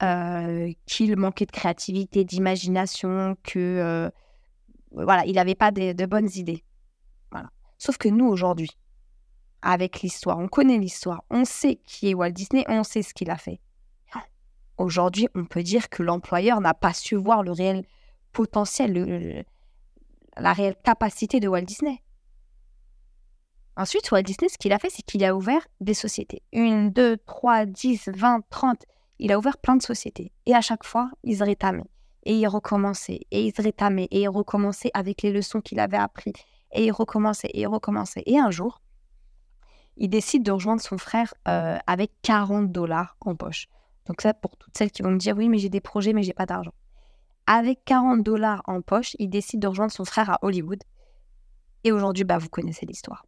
euh, 0.04 0.74
qu'il 0.86 1.16
manquait 1.16 1.46
de 1.46 1.52
créativité, 1.52 2.25
d'imagination, 2.25 3.38
que 3.44 3.60
euh, 3.60 4.10
voilà, 4.92 5.25
il 5.25 5.36
n'avait 5.36 5.56
pas 5.56 5.72
de, 5.72 6.06
bonnes 6.06 6.30
idées. 6.36 6.66
Voilà. 7.31 7.50
Sauf 7.78 7.98
que 7.98 8.10
nous 8.10 8.25
aujourd'hui, 8.25 8.72
avec 9.62 10.02
l'histoire, 10.02 10.38
on 10.38 10.50
connaît 10.50 10.78
l'histoire, 10.78 11.24
on 11.30 11.46
sait 11.46 11.80
qui 11.86 12.10
est 12.10 12.13
Walt 12.13 12.31
Disney, 12.31 12.66
on 12.68 12.84
sait 12.84 13.04
ce 13.04 13.13
qu'il 13.13 13.30
a 13.30 13.38
fait. 13.38 13.62
Aujourd'hui, 14.78 15.30
on 15.34 15.46
peut 15.46 15.63
dire 15.63 15.88
que 15.88 16.04
l'employeur 16.04 16.60
n'a 16.60 16.74
pas 16.74 16.94
su 16.94 17.16
voir 17.16 17.42
le 17.42 17.54
réel 17.54 17.86
potentiel, 18.36 19.46
la 20.38 20.54
réelle 20.54 20.76
capacité 20.84 21.40
de 21.40 21.48
Walt 21.48 21.62
Disney. 21.62 22.02
Ensuite, 23.78 24.12
Walt 24.12 24.24
Disney, 24.24 24.50
ce 24.50 24.58
qu'il 24.58 24.74
a 24.74 24.80
fait, 24.80 24.90
c'est 24.90 25.04
qu'il 25.04 25.24
a 25.24 25.36
ouvert 25.36 25.66
des 25.80 25.94
sociétés. 25.94 26.44
Une, 26.52 26.92
deux, 26.92 27.18
trois, 27.26 27.66
dix, 27.66 28.08
vingt, 28.10 28.42
trente 28.50 28.86
il 29.20 29.32
a 29.32 29.38
ouvert 29.38 29.58
plein 29.58 29.76
de 29.76 29.82
sociétés. 29.82 30.32
Et 30.46 30.54
à 30.54 30.62
chaque 30.62 30.84
fois, 30.84 31.10
il 31.24 31.38
se 31.38 31.44
rétamait. 31.44 31.90
Et 32.24 32.36
il 32.36 32.48
recommençait. 32.48 33.22
Et 33.32 33.48
il 33.48 33.56
se 33.56 33.62
rétamait. 33.62 34.08
Et 34.12 34.22
il 34.22 34.30
recommençait 34.30 34.92
avec 34.94 35.22
les 35.22 35.31
leçons 35.31 35.62
qu'il 35.62 35.80
avait 35.80 35.98
apprises. 35.98 36.34
Et 36.74 36.86
il 36.86 36.92
recommençait. 36.92 37.48
Et 37.48 37.62
il 37.62 37.68
recommençait. 37.68 38.24
Et 38.26 38.38
un 38.38 38.52
jour, 38.52 38.81
il 39.98 40.10
décide 40.10 40.44
de 40.44 40.52
rejoindre 40.52 40.81
son 40.81 40.98
frère 40.98 41.34
euh, 41.48 41.78
avec 41.88 42.12
40 42.24 42.72
dollars 42.72 43.16
en 43.22 43.36
poche. 43.36 43.68
Donc 44.08 44.22
ça, 44.22 44.34
pour 44.34 44.58
toutes 44.58 44.78
celles 44.78 44.92
qui 44.92 45.02
vont 45.02 45.12
me 45.12 45.18
dire, 45.18 45.38
oui, 45.38 45.48
mais 45.48 45.58
j'ai 45.58 45.70
des 45.70 45.81
projets, 45.81 46.14
mais 46.14 46.24
j'ai 46.24 46.34
pas 46.34 46.46
d'argent. 46.46 46.74
Avec 47.47 47.83
40 47.86 48.24
dollars 48.24 48.62
en 48.65 48.81
poche, 48.81 49.15
il 49.19 49.30
décide 49.30 49.62
de 49.62 49.68
rejoindre 49.68 49.92
son 49.92 50.06
frère 50.06 50.30
à 50.30 50.39
Hollywood. 50.42 50.81
Et 51.83 51.92
aujourd'hui, 51.92 52.24
bah, 52.24 52.38
vous 52.38 52.50
connaissez 52.50 52.86
l'histoire. 52.86 53.25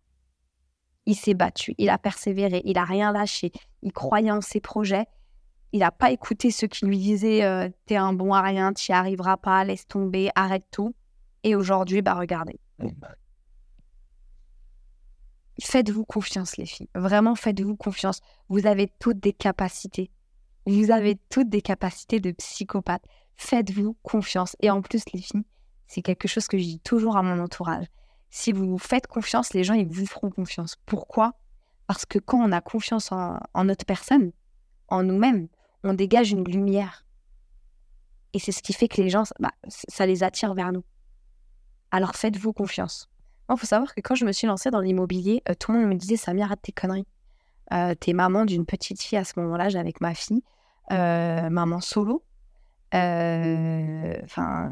Il 1.05 1.15
s'est 1.15 1.35
battu, 1.35 1.73
il 1.77 1.89
a 1.89 1.97
persévéré, 1.97 2.61
il 2.65 2.77
a 2.77 2.83
rien 2.83 3.11
lâché, 3.11 3.51
il 3.81 3.93
croyait 3.93 4.31
en 4.31 4.41
ses 4.41 4.59
projets 4.59 5.05
il 5.73 5.79
n'a 5.79 5.91
pas 5.91 6.11
écouté 6.11 6.51
ceux 6.51 6.67
qui 6.67 6.85
lui 6.85 6.97
disaient 6.97 7.43
euh, 7.43 7.69
T'es 7.85 7.97
un 7.97 8.13
bon 8.13 8.33
à 8.33 8.41
rien, 8.41 8.73
tu 8.73 8.91
n'y 8.91 8.97
arriveras 8.97 9.37
pas, 9.37 9.63
laisse 9.63 9.87
tomber, 9.87 10.29
arrête 10.35 10.65
tout. 10.71 10.95
Et 11.43 11.55
aujourd'hui, 11.55 12.01
bah 12.01 12.15
regardez. 12.15 12.59
Faites-vous 15.61 16.05
confiance, 16.05 16.57
les 16.57 16.65
filles. 16.65 16.89
Vraiment, 16.95 17.35
faites-vous 17.35 17.75
confiance. 17.75 18.21
Vous 18.47 18.65
avez 18.67 18.91
toutes 18.99 19.19
des 19.19 19.33
capacités. 19.33 20.11
Vous 20.65 20.91
avez 20.91 21.17
toutes 21.29 21.49
des 21.49 21.61
capacités 21.61 22.19
de 22.19 22.31
psychopathe. 22.31 23.03
Faites-vous 23.37 23.95
confiance. 24.01 24.55
Et 24.61 24.69
en 24.69 24.81
plus, 24.81 25.03
les 25.13 25.21
filles, 25.21 25.45
c'est 25.85 26.01
quelque 26.01 26.27
chose 26.27 26.47
que 26.47 26.57
je 26.57 26.63
dis 26.63 26.79
toujours 26.79 27.17
à 27.17 27.23
mon 27.23 27.39
entourage. 27.39 27.85
Si 28.29 28.51
vous 28.51 28.77
faites 28.77 29.07
confiance, 29.07 29.53
les 29.53 29.63
gens, 29.63 29.73
ils 29.73 29.87
vous 29.87 30.05
feront 30.05 30.29
confiance. 30.29 30.75
Pourquoi? 30.85 31.33
Parce 31.87 32.05
que 32.05 32.19
quand 32.19 32.39
on 32.39 32.51
a 32.51 32.61
confiance 32.61 33.11
en, 33.11 33.39
notre 33.63 33.85
personne, 33.85 34.31
en 34.89 35.03
nous-mêmes, 35.03 35.47
on 35.83 35.93
dégage 35.93 36.31
une 36.31 36.43
lumière. 36.43 37.05
Et 38.33 38.39
c'est 38.39 38.51
ce 38.51 38.61
qui 38.61 38.73
fait 38.73 38.89
que 38.89 39.01
les 39.01 39.09
gens, 39.09 39.23
bah, 39.39 39.51
ça 39.67 40.05
les 40.05 40.23
attire 40.23 40.53
vers 40.53 40.73
nous. 40.73 40.83
Alors 41.91 42.15
faites-vous 42.15 42.51
confiance. 42.51 43.09
Il 43.49 43.57
faut 43.57 43.65
savoir 43.65 43.95
que 43.95 44.01
quand 44.01 44.15
je 44.15 44.25
me 44.25 44.33
suis 44.33 44.45
lancée 44.45 44.69
dans 44.69 44.81
l'immobilier, 44.81 45.41
euh, 45.47 45.53
tout 45.57 45.71
le 45.71 45.79
monde 45.79 45.87
me 45.87 45.95
disait 45.95 46.17
Samir, 46.17 46.45
arrête 46.45 46.61
tes 46.61 46.73
conneries. 46.73 47.07
Euh, 47.73 47.95
t'es 47.95 48.11
maman 48.11 48.43
d'une 48.43 48.65
petite 48.65 49.01
fille 49.01 49.17
à 49.17 49.23
ce 49.23 49.39
moment-là, 49.39 49.69
j'avais 49.69 49.81
avec 49.81 50.01
ma 50.01 50.13
fille, 50.13 50.43
euh, 50.91 51.49
maman 51.49 51.79
solo. 51.79 52.23
Enfin, 52.93 54.69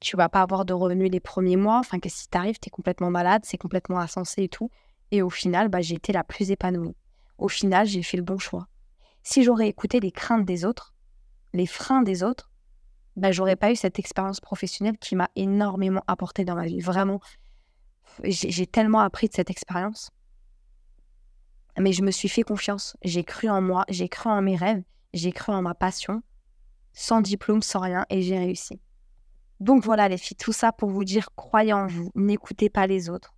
tu 0.00 0.16
vas 0.16 0.28
pas 0.28 0.42
avoir 0.42 0.64
de 0.64 0.72
revenus 0.72 1.10
les 1.10 1.20
premiers 1.20 1.56
mois. 1.56 1.78
Enfin, 1.78 1.98
que 1.98 2.08
si 2.08 2.28
t'arrives, 2.28 2.58
t'es 2.58 2.70
complètement 2.70 3.10
malade, 3.10 3.42
c'est 3.44 3.58
complètement 3.58 3.98
insensé 3.98 4.44
et 4.44 4.48
tout. 4.48 4.70
Et 5.10 5.22
au 5.22 5.30
final, 5.30 5.68
bah, 5.68 5.80
j'ai 5.80 5.96
été 5.96 6.12
la 6.12 6.24
plus 6.24 6.50
épanouie. 6.50 6.96
Au 7.38 7.48
final, 7.48 7.86
j'ai 7.86 8.02
fait 8.02 8.16
le 8.16 8.22
bon 8.22 8.38
choix 8.38 8.68
si 9.22 9.44
j'aurais 9.44 9.68
écouté 9.68 10.00
les 10.00 10.12
craintes 10.12 10.44
des 10.44 10.64
autres, 10.64 10.94
les 11.52 11.66
freins 11.66 12.02
des 12.02 12.22
autres, 12.22 12.50
ben, 13.16 13.32
j'aurais 13.32 13.56
pas 13.56 13.70
eu 13.70 13.76
cette 13.76 13.98
expérience 13.98 14.40
professionnelle 14.40 14.98
qui 14.98 15.16
m'a 15.16 15.28
énormément 15.36 16.02
apporté 16.06 16.44
dans 16.44 16.54
ma 16.54 16.66
vie. 16.66 16.80
Vraiment, 16.80 17.20
j'ai 18.22 18.66
tellement 18.66 19.00
appris 19.00 19.28
de 19.28 19.34
cette 19.34 19.50
expérience. 19.50 20.10
Mais 21.78 21.92
je 21.92 22.02
me 22.02 22.10
suis 22.10 22.28
fait 22.28 22.42
confiance. 22.42 22.96
J'ai 23.02 23.24
cru 23.24 23.48
en 23.48 23.60
moi, 23.60 23.84
j'ai 23.88 24.08
cru 24.08 24.30
en 24.30 24.42
mes 24.42 24.56
rêves, 24.56 24.82
j'ai 25.12 25.32
cru 25.32 25.52
en 25.52 25.62
ma 25.62 25.74
passion, 25.74 26.22
sans 26.92 27.20
diplôme, 27.20 27.62
sans 27.62 27.80
rien, 27.80 28.06
et 28.10 28.22
j'ai 28.22 28.38
réussi. 28.38 28.80
Donc 29.60 29.84
voilà 29.84 30.08
les 30.08 30.18
filles, 30.18 30.36
tout 30.36 30.52
ça 30.52 30.72
pour 30.72 30.90
vous 30.90 31.04
dire, 31.04 31.30
croyez 31.36 31.72
en 31.72 31.86
vous, 31.86 32.10
n'écoutez 32.14 32.70
pas 32.70 32.86
les 32.86 33.10
autres. 33.10 33.34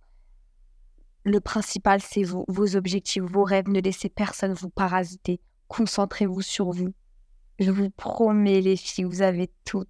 Le 1.25 1.39
principal, 1.39 2.01
c'est 2.01 2.23
vous, 2.23 2.45
vos 2.47 2.75
objectifs, 2.75 3.23
vos 3.23 3.43
rêves, 3.43 3.69
ne 3.69 3.79
laissez 3.79 4.09
personne 4.09 4.53
vous 4.53 4.69
parasiter 4.69 5.39
concentrez-vous 5.73 6.41
sur 6.41 6.71
vous. 6.71 6.93
Je 7.59 7.71
vous 7.71 7.89
promets, 7.89 8.61
les 8.61 8.75
filles, 8.75 9.05
vous 9.05 9.23
avez 9.23 9.51
toutes, 9.65 9.89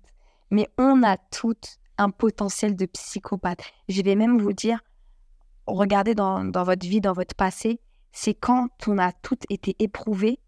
mais 0.50 0.70
on 0.78 1.04
a 1.04 1.18
toutes 1.18 1.78
un 1.98 2.10
potentiel 2.10 2.76
de 2.76 2.86
psychopathe. 2.86 3.62
Je 3.90 4.02
vais 4.02 4.16
même 4.16 4.40
vous 4.40 4.54
dire, 4.54 4.80
regardez 5.68 6.16
dans, 6.16 6.46
dans 6.46 6.64
votre 6.64 6.88
vie, 6.88 7.02
dans 7.02 7.12
votre 7.12 7.36
passé, 7.36 7.82
c'est 8.14 8.34
quand 8.34 8.70
on 8.88 8.98
a 8.98 9.12
toutes 9.12 9.44
été 9.50 9.76
éprouvés 9.80 10.40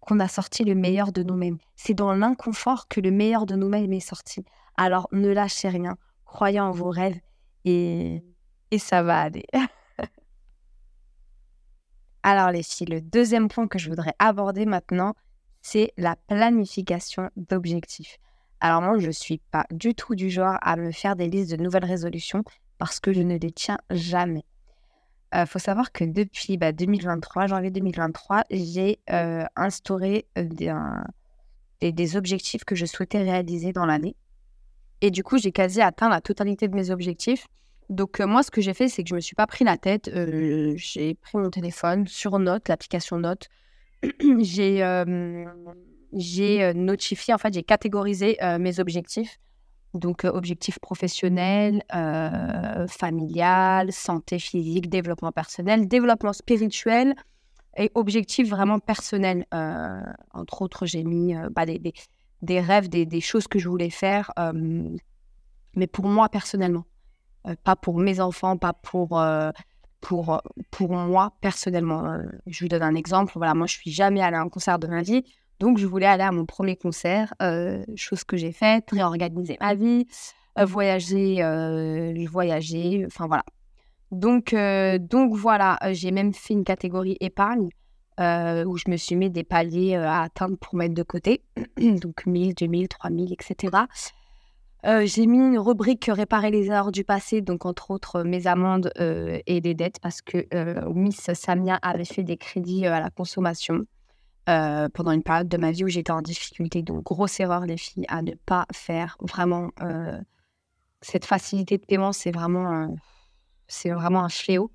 qu'on 0.00 0.20
a 0.20 0.28
sorti 0.28 0.64
le 0.64 0.74
meilleur 0.74 1.12
de 1.12 1.22
nous-mêmes. 1.22 1.58
C'est 1.76 1.94
dans 1.94 2.12
l'inconfort 2.12 2.88
que 2.88 3.00
le 3.00 3.10
meilleur 3.10 3.46
de 3.46 3.56
nous-mêmes 3.56 3.92
est 3.92 4.00
sorti. 4.00 4.44
Alors 4.76 5.08
ne 5.12 5.28
lâchez 5.28 5.68
rien, 5.68 5.96
croyez 6.24 6.60
en 6.60 6.70
vos 6.70 6.90
rêves 6.90 7.20
et, 7.64 8.22
et 8.70 8.78
ça 8.78 9.02
va 9.02 9.20
aller. 9.20 9.46
Alors 12.22 12.50
les 12.50 12.62
filles, 12.62 12.88
le 12.88 13.00
deuxième 13.00 13.48
point 13.48 13.68
que 13.68 13.78
je 13.78 13.88
voudrais 13.88 14.14
aborder 14.18 14.66
maintenant, 14.66 15.14
c'est 15.62 15.92
la 15.96 16.16
planification 16.28 17.30
d'objectifs. 17.36 18.18
Alors 18.60 18.82
moi, 18.82 18.98
je 18.98 19.06
ne 19.06 19.12
suis 19.12 19.38
pas 19.38 19.66
du 19.70 19.94
tout 19.94 20.14
du 20.14 20.30
genre 20.30 20.58
à 20.62 20.76
me 20.76 20.90
faire 20.90 21.16
des 21.16 21.28
listes 21.28 21.50
de 21.50 21.62
nouvelles 21.62 21.84
résolutions 21.84 22.42
parce 22.78 23.00
que 23.00 23.12
je 23.12 23.22
ne 23.22 23.36
les 23.36 23.52
tiens 23.52 23.78
jamais. 23.90 24.44
Il 25.34 25.38
euh, 25.40 25.46
faut 25.46 25.58
savoir 25.58 25.92
que 25.92 26.04
depuis 26.04 26.56
2023, 26.56 27.42
bah, 27.42 27.46
janvier 27.48 27.70
2023, 27.70 28.44
j'ai 28.50 28.98
euh, 29.10 29.44
instauré 29.56 30.26
euh, 30.38 30.44
des, 31.80 31.92
des, 31.92 32.16
objectifs 32.16 32.64
que 32.64 32.74
je 32.74 32.86
souhaitais 32.86 33.22
réaliser 33.22 33.72
dans 33.72 33.84
l'année. 33.84 34.16
Et 35.02 35.10
du 35.10 35.22
coup, 35.22 35.36
j'ai 35.36 35.52
quasi 35.52 35.82
atteint 35.82 36.08
la 36.08 36.22
totalité 36.22 36.66
de 36.66 36.74
mes 36.74 36.90
objectifs. 36.90 37.46
Donc 37.90 38.20
moi, 38.20 38.42
ce 38.42 38.50
que 38.50 38.62
j'ai 38.62 38.74
fait, 38.74 38.88
c'est 38.88 39.02
que 39.02 39.08
je 39.08 39.14
ne 39.14 39.18
me 39.18 39.20
suis 39.20 39.36
pas 39.36 39.46
pris 39.46 39.64
la 39.64 39.76
tête. 39.76 40.10
j'ai 40.76 41.14
pris 41.14 41.38
mon 41.38 41.50
téléphone 41.50 42.06
sur 42.06 42.38
Note, 42.38 42.68
l'application 42.68 43.18
Note. 43.18 43.48
j'ai 44.40 44.82
notifié, 46.74 47.34
en 47.34 47.38
fait, 47.38 47.54
j'ai 47.54 47.62
catégorisé 47.62 48.38
mes 48.58 48.80
objectifs. 48.80 49.38
Donc, 49.94 50.24
objectifs 50.24 50.78
professionnels, 50.78 51.82
familial, 52.88 53.92
santé 53.92 54.38
physique, 54.38 54.88
développement 54.88 55.32
personnel, 55.32 55.88
développement 55.88 56.32
spirituel 56.32 57.14
et 57.76 57.90
objectifs 57.94 58.48
vraiment 58.48 58.80
personnels. 58.80 59.46
entre 60.32 60.62
autres, 60.62 60.86
j'ai 60.86 61.04
mis 61.04 61.34
bah, 61.52 61.64
des, 61.64 61.80
des, 62.42 62.60
rêves, 62.60 62.88
des, 62.88 63.06
des, 63.06 63.20
choses 63.20 63.48
que 63.48 63.58
je 63.58 63.68
voulais 63.68 63.90
faire, 63.90 64.30
mais 65.74 65.86
pour 65.86 66.06
moi 66.06 66.28
personnellement. 66.28 66.84
pas 67.64 67.76
pour 67.76 67.98
mes 67.98 68.20
enfants, 68.20 68.58
pas 68.58 68.74
pour 68.74 69.18
pour, 70.00 70.40
pour 70.70 70.92
moi 70.92 71.32
personnellement. 71.40 72.18
je 72.46 72.64
vous 72.64 72.68
donne 72.68 72.82
un 72.82 72.94
exemple. 72.94 73.32
Voilà, 73.36 73.54
moi, 73.54 73.66
je 73.66 73.74
suis 73.74 73.90
jamais 73.90 74.20
allée 74.20 74.36
à 74.36 74.40
un 74.40 74.48
concert 74.48 74.78
de 74.78 74.86
ma 74.86 75.02
vie. 75.02 75.24
Donc, 75.60 75.78
je 75.78 75.86
voulais 75.86 76.06
aller 76.06 76.22
à 76.22 76.30
mon 76.30 76.46
premier 76.46 76.76
concert, 76.76 77.34
euh, 77.42 77.84
chose 77.96 78.22
que 78.22 78.36
j'ai 78.36 78.52
faite, 78.52 78.90
réorganiser 78.92 79.56
ma 79.60 79.74
vie, 79.74 80.06
euh, 80.58 80.64
voyager, 80.64 81.42
euh, 81.42 82.14
voyager, 82.30 83.04
enfin 83.06 83.26
voilà. 83.26 83.44
Donc, 84.12 84.54
donc 84.54 85.34
voilà, 85.34 85.78
j'ai 85.92 86.12
même 86.12 86.32
fait 86.32 86.54
une 86.54 86.64
catégorie 86.64 87.18
épargne 87.20 87.68
où 88.18 88.76
je 88.76 88.90
me 88.90 88.96
suis 88.96 89.16
mis 89.16 89.30
des 89.30 89.44
paliers 89.44 89.96
à 89.96 90.22
atteindre 90.22 90.56
pour 90.56 90.74
mettre 90.76 90.94
de 90.94 91.02
côté, 91.02 91.42
donc 91.76 92.24
1000, 92.24 92.54
2000, 92.54 92.88
3000, 92.88 93.32
etc. 93.34 93.84
j'ai 94.82 95.26
mis 95.26 95.38
une 95.38 95.58
rubrique 95.58 96.10
réparer 96.10 96.50
les 96.50 96.66
erreurs 96.68 96.90
du 96.90 97.04
passé, 97.04 97.42
donc 97.42 97.66
entre 97.66 97.90
autres 97.90 98.22
mes 98.22 98.46
amendes 98.46 98.90
et 98.98 99.60
des 99.60 99.74
dettes, 99.74 100.00
parce 100.00 100.22
que 100.22 100.46
Miss 100.90 101.30
Samia 101.34 101.78
avait 101.82 102.06
fait 102.06 102.24
des 102.24 102.38
crédits 102.38 102.86
à 102.86 103.00
la 103.00 103.10
consommation. 103.10 103.84
Euh, 104.48 104.88
pendant 104.88 105.10
une 105.10 105.22
période 105.22 105.48
de 105.48 105.58
ma 105.58 105.72
vie 105.72 105.84
où 105.84 105.88
j'étais 105.88 106.10
en 106.10 106.22
difficulté. 106.22 106.82
Donc, 106.82 107.02
grosse 107.02 107.38
erreur, 107.38 107.66
les 107.66 107.76
filles, 107.76 108.06
à 108.08 108.22
ne 108.22 108.32
pas 108.32 108.64
faire. 108.72 109.18
Vraiment, 109.20 109.72
euh, 109.82 110.18
cette 111.02 111.26
facilité 111.26 111.76
de 111.76 111.84
paiement, 111.84 112.12
c'est 112.12 112.30
vraiment, 112.30 112.96
c'est 113.66 113.90
vraiment 113.90 114.24
un 114.24 114.30
fléau. 114.30 114.72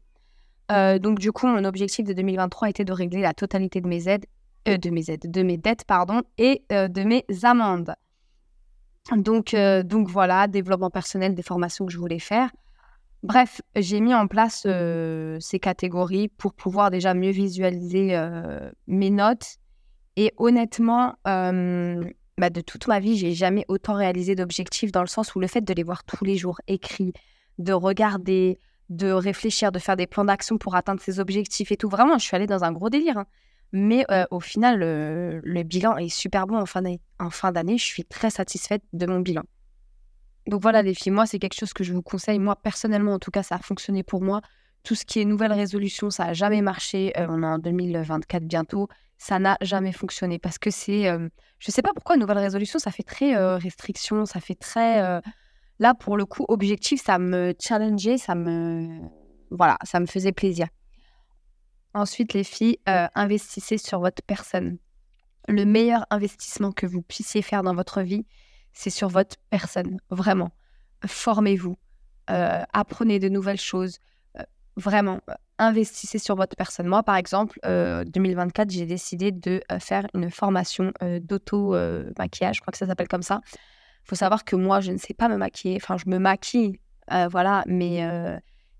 Euh, 0.71 0.99
donc, 0.99 1.17
du 1.17 1.31
coup, 1.31 1.47
mon 1.47 1.63
objectif 1.63 2.05
de 2.05 2.13
2023 2.13 2.69
était 2.69 2.85
de 2.85 2.93
régler 2.93 3.21
la 3.21 3.33
totalité 3.33 3.81
de 3.81 3.87
mes 3.87 4.07
aides, 4.07 4.27
de 4.67 4.89
mes 4.91 5.09
aides, 5.09 5.31
de 5.31 5.41
mes 5.41 5.57
dettes, 5.57 5.85
pardon, 5.85 6.21
et 6.37 6.63
de 6.69 7.03
mes 7.03 7.25
amendes. 7.41 7.95
Donc, 9.15 9.55
donc 9.55 10.07
voilà, 10.07 10.47
développement 10.47 10.91
personnel, 10.91 11.33
des 11.33 11.41
formations 11.41 11.87
que 11.87 11.91
je 11.91 11.97
voulais 11.97 12.19
faire. 12.19 12.51
Bref, 13.23 13.61
j'ai 13.75 14.01
mis 14.01 14.13
en 14.13 14.27
place 14.27 14.67
ces 15.39 15.59
catégories 15.59 16.27
pour 16.27 16.53
pouvoir 16.53 16.91
déjà 16.91 17.15
mieux 17.15 17.31
visualiser 17.31 18.15
mes 18.87 19.09
notes 19.09 19.57
et 20.15 20.33
honnêtement, 20.37 21.15
bah, 21.25 22.49
de 22.49 22.61
toute 22.61 22.87
ma 22.87 22.99
vie, 22.99 23.17
j'ai 23.17 23.33
jamais 23.33 23.65
autant 23.67 23.93
réalisé 23.93 24.35
d'objectifs 24.35 24.91
dans 24.91 25.01
le 25.01 25.07
sens 25.07 25.35
où 25.35 25.39
le 25.39 25.47
fait 25.47 25.61
de 25.61 25.73
les 25.73 25.83
voir 25.83 26.03
tous 26.03 26.23
les 26.23 26.37
jours 26.37 26.59
écrits, 26.67 27.13
de 27.57 27.73
regarder, 27.73 28.59
de 28.89 29.11
réfléchir, 29.11 29.71
de 29.71 29.79
faire 29.79 29.95
des 29.95 30.07
plans 30.07 30.25
d'action 30.25 30.57
pour 30.57 30.75
atteindre 30.75 31.01
ces 31.01 31.19
objectifs 31.19 31.71
et 31.71 31.77
tout. 31.77 31.89
Vraiment, 31.89 32.17
je 32.17 32.25
suis 32.25 32.35
allée 32.35 32.47
dans 32.47 32.63
un 32.63 32.71
gros 32.71 32.89
délire. 32.89 33.17
Hein. 33.17 33.25
Mais 33.71 34.05
au 34.29 34.39
final, 34.39 34.79
le, 34.79 35.63
bilan 35.63 35.97
est 35.97 36.09
super 36.09 36.45
bon 36.45 36.57
en 36.57 36.65
fin 36.67 36.83
d'année. 36.83 37.01
En 37.19 37.31
fin 37.31 37.51
d'année, 37.51 37.79
je 37.79 37.85
suis 37.85 38.05
très 38.05 38.29
satisfaite 38.29 38.83
de 38.93 39.07
mon 39.07 39.19
bilan. 39.19 39.43
Donc 40.47 40.61
voilà, 40.61 40.83
les 40.83 40.93
filles, 40.93 41.11
moi, 41.11 41.25
c'est 41.25 41.39
quelque 41.39 41.57
chose 41.57 41.73
que 41.73 41.83
je 41.83 41.93
vous 41.93 42.03
conseille. 42.03 42.37
Moi, 42.37 42.55
personnellement, 42.55 43.13
en 43.13 43.19
tout 43.19 43.31
cas, 43.31 43.41
ça 43.41 43.55
a 43.55 43.59
fonctionné 43.59 44.03
pour 44.03 44.21
moi. 44.21 44.41
Tout 44.83 44.93
ce 44.93 45.05
qui 45.05 45.21
est 45.21 45.25
nouvelle 45.25 45.53
résolution, 45.53 46.11
ça 46.11 46.25
n'a 46.25 46.33
jamais 46.33 46.61
marché. 46.61 47.13
on 47.15 47.41
est 47.41 47.47
en 47.47 47.57
2024 47.57 48.43
bientôt 48.43 48.89
ça 49.23 49.39
n'a 49.39 49.57
jamais 49.61 49.93
fonctionné 49.93 50.37
parce 50.37 50.57
que 50.57 50.69
c'est, 50.69 51.03
je 51.05 51.29
je 51.59 51.71
sais 51.71 51.81
pas 51.81 51.93
pourquoi, 51.93 52.17
nouvelle 52.17 52.39
résolution, 52.39 52.77
ça 52.77 52.91
fait 52.91 53.03
très 53.03 53.33
restriction, 53.55 54.25
ça 54.25 54.41
fait 54.41 54.53
très, 54.55 55.21
là 55.79 55.93
pour 55.93 56.17
le 56.17 56.25
coup, 56.25 56.43
objectif, 56.49 57.01
ça 57.01 57.19
me 57.19 57.53
challengeait, 57.57 58.17
ça 58.17 58.35
me, 58.35 58.99
voilà, 59.49 59.77
ça 59.85 60.01
me 60.01 60.07
faisait 60.07 60.33
plaisir. 60.33 60.67
Ensuite, 61.93 62.33
les 62.33 62.43
filles, 62.43 62.79
investissez 62.85 63.77
sur 63.77 64.01
votre 64.01 64.21
personne. 64.23 64.77
Le 65.47 65.63
meilleur 65.63 66.05
investissement 66.09 66.73
que 66.73 66.85
vous 66.85 67.01
puissiez 67.01 67.41
faire 67.41 67.63
dans 67.63 67.75
votre 67.75 68.01
vie, 68.01 68.25
c'est 68.73 68.89
sur 68.89 69.07
votre 69.07 69.37
personne, 69.49 69.99
vraiment. 70.09 70.51
Formez-vous, 71.05 71.77
apprenez 72.27 73.19
de 73.19 73.29
nouvelles 73.29 73.61
choses, 73.61 73.99
vraiment 74.75 75.21
investissez 75.67 76.19
sur 76.19 76.35
votre 76.35 76.55
personne. 76.55 76.87
Moi, 76.87 77.03
par 77.03 77.15
exemple, 77.15 77.59
2024, 77.63 78.67
euh, 78.67 78.71
j'ai 78.71 78.85
décidé 78.85 79.31
de 79.31 79.61
euh, 79.71 79.79
faire 79.79 80.07
une 80.13 80.29
formation 80.29 80.91
euh, 81.01 81.19
d'auto-maquillage, 81.19 82.57
je 82.57 82.61
crois 82.61 82.71
que 82.71 82.77
ça 82.77 82.87
s'appelle 82.87 83.07
comme 83.07 83.23
ça. 83.23 83.41
Il 84.05 84.09
faut 84.09 84.15
savoir 84.15 84.43
que 84.43 84.55
moi, 84.55 84.81
je 84.81 84.91
ne 84.91 84.97
sais 84.97 85.13
pas 85.13 85.29
me 85.29 85.37
maquiller. 85.37 85.77
Enfin, 85.81 85.97
je 85.97 86.09
me 86.09 86.17
maquille, 86.17 86.79
voilà, 87.31 87.63
mais 87.67 88.01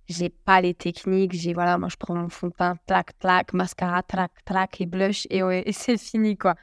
j'ai 0.10 0.30
pas 0.30 0.60
les 0.60 0.74
techniques. 0.74 1.32
J'ai, 1.32 1.54
voilà, 1.54 1.78
moi, 1.78 1.88
je 1.90 1.96
prends 1.96 2.14
mon 2.14 2.28
fond 2.28 2.48
de 2.48 2.54
teint, 2.54 2.76
tac, 2.88 3.18
tac, 3.20 3.54
mascara, 3.54 4.04
tac, 4.04 4.32
tac, 4.44 4.82
et 4.82 4.86
blush, 4.86 5.26
et 5.30 5.72
c'est 5.72 5.98
fini, 5.98 6.38
quoi. 6.38 6.56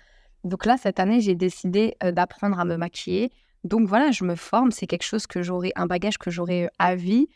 Donc 0.45 0.67
là, 0.67 0.77
cette 0.77 1.01
année, 1.01 1.23
j'ai 1.23 1.35
décidé 1.35 1.97
d'apprendre 2.03 2.61
à 2.61 2.67
me 2.67 2.77
maquiller. 2.77 3.33
Donc 3.65 3.89
voilà, 3.89 4.11
je 4.11 4.25
me 4.25 4.35
forme. 4.35 4.73
C'est 4.73 4.87
quelque 4.87 5.05
chose 5.05 5.27
que 5.27 5.41
j'aurai, 5.41 5.73
un 5.75 5.87
bagage 5.87 6.19
que 6.19 6.31
j'aurai 6.31 6.69
à 6.79 6.95
vie. 6.97 7.29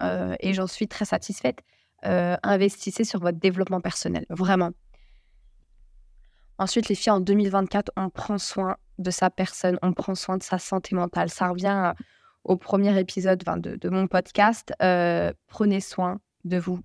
et 0.00 0.52
j'en 0.52 0.68
suis 0.68 0.86
très 0.86 1.06
satisfaite. 1.06 1.58
Euh, 2.06 2.36
investissez 2.42 3.04
sur 3.04 3.20
votre 3.20 3.38
développement 3.38 3.80
personnel, 3.80 4.24
vraiment. 4.30 4.70
Ensuite, 6.58 6.88
les 6.88 6.94
filles, 6.94 7.12
en 7.12 7.20
2024, 7.20 7.92
on 7.96 8.10
prend 8.10 8.38
soin 8.38 8.76
de 8.98 9.10
sa 9.10 9.30
personne, 9.30 9.78
on 9.82 9.92
prend 9.92 10.14
soin 10.14 10.38
de 10.38 10.42
sa 10.42 10.58
santé 10.58 10.94
mentale. 10.94 11.28
Ça 11.28 11.48
revient 11.48 11.94
au 12.44 12.56
premier 12.56 12.98
épisode 12.98 13.42
de, 13.42 13.88
mon 13.88 14.06
podcast. 14.06 14.72
Euh, 14.82 15.32
prenez 15.46 15.80
soin 15.80 16.20
de 16.44 16.58
vous. 16.58 16.80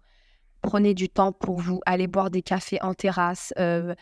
Prenez 0.61 0.93
du 0.93 1.09
temps 1.09 1.31
pour 1.31 1.59
vous. 1.59 1.79
Allez 1.85 2.07
boire 2.07 2.29
des 2.29 2.41
cafés 2.41 2.81
en 2.81 2.93
terrasse. 2.93 3.53
Euh, 3.59 3.95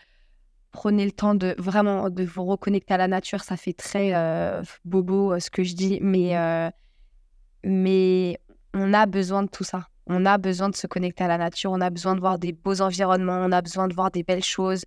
prenez 0.72 1.06
le 1.06 1.12
temps 1.12 1.36
de 1.36 1.56
vraiment 1.58 2.10
de 2.10 2.24
vous 2.24 2.46
reconnecter 2.46 2.94
à 2.94 2.98
la 2.98 3.08
nature. 3.08 3.41
Ça 3.41 3.58
fait 3.58 3.74
très 3.74 4.13
bobo 4.86 5.39
ce 5.39 5.50
que 5.50 5.63
je 5.63 5.74
dis, 5.74 6.00
mais, 6.01 6.72
mais 7.63 8.39
on 8.74 8.94
a 8.94 9.06
besoin 9.06 9.44
de 9.44 9.50
tout 9.50 9.63
ça. 9.63 9.90
On 10.08 10.25
a 10.25 10.38
besoin 10.38 10.70
de 10.70 10.75
se 10.75 10.88
connecter 10.88 11.24
à 11.24 11.27
la 11.27 11.38
nature, 11.38 11.72
on 11.72 11.81
a 11.81 11.89
besoin 11.89 12.15
de 12.15 12.20
voir 12.20 12.39
des 12.39 12.51
beaux 12.51 12.81
environnements, 12.81 13.41
on 13.46 13.51
a 13.51 13.62
besoin 13.62 13.88
de 13.88 13.93
voir 13.93 14.12
des 14.12 14.24
belles 14.24 14.43
choses. 14.43 14.84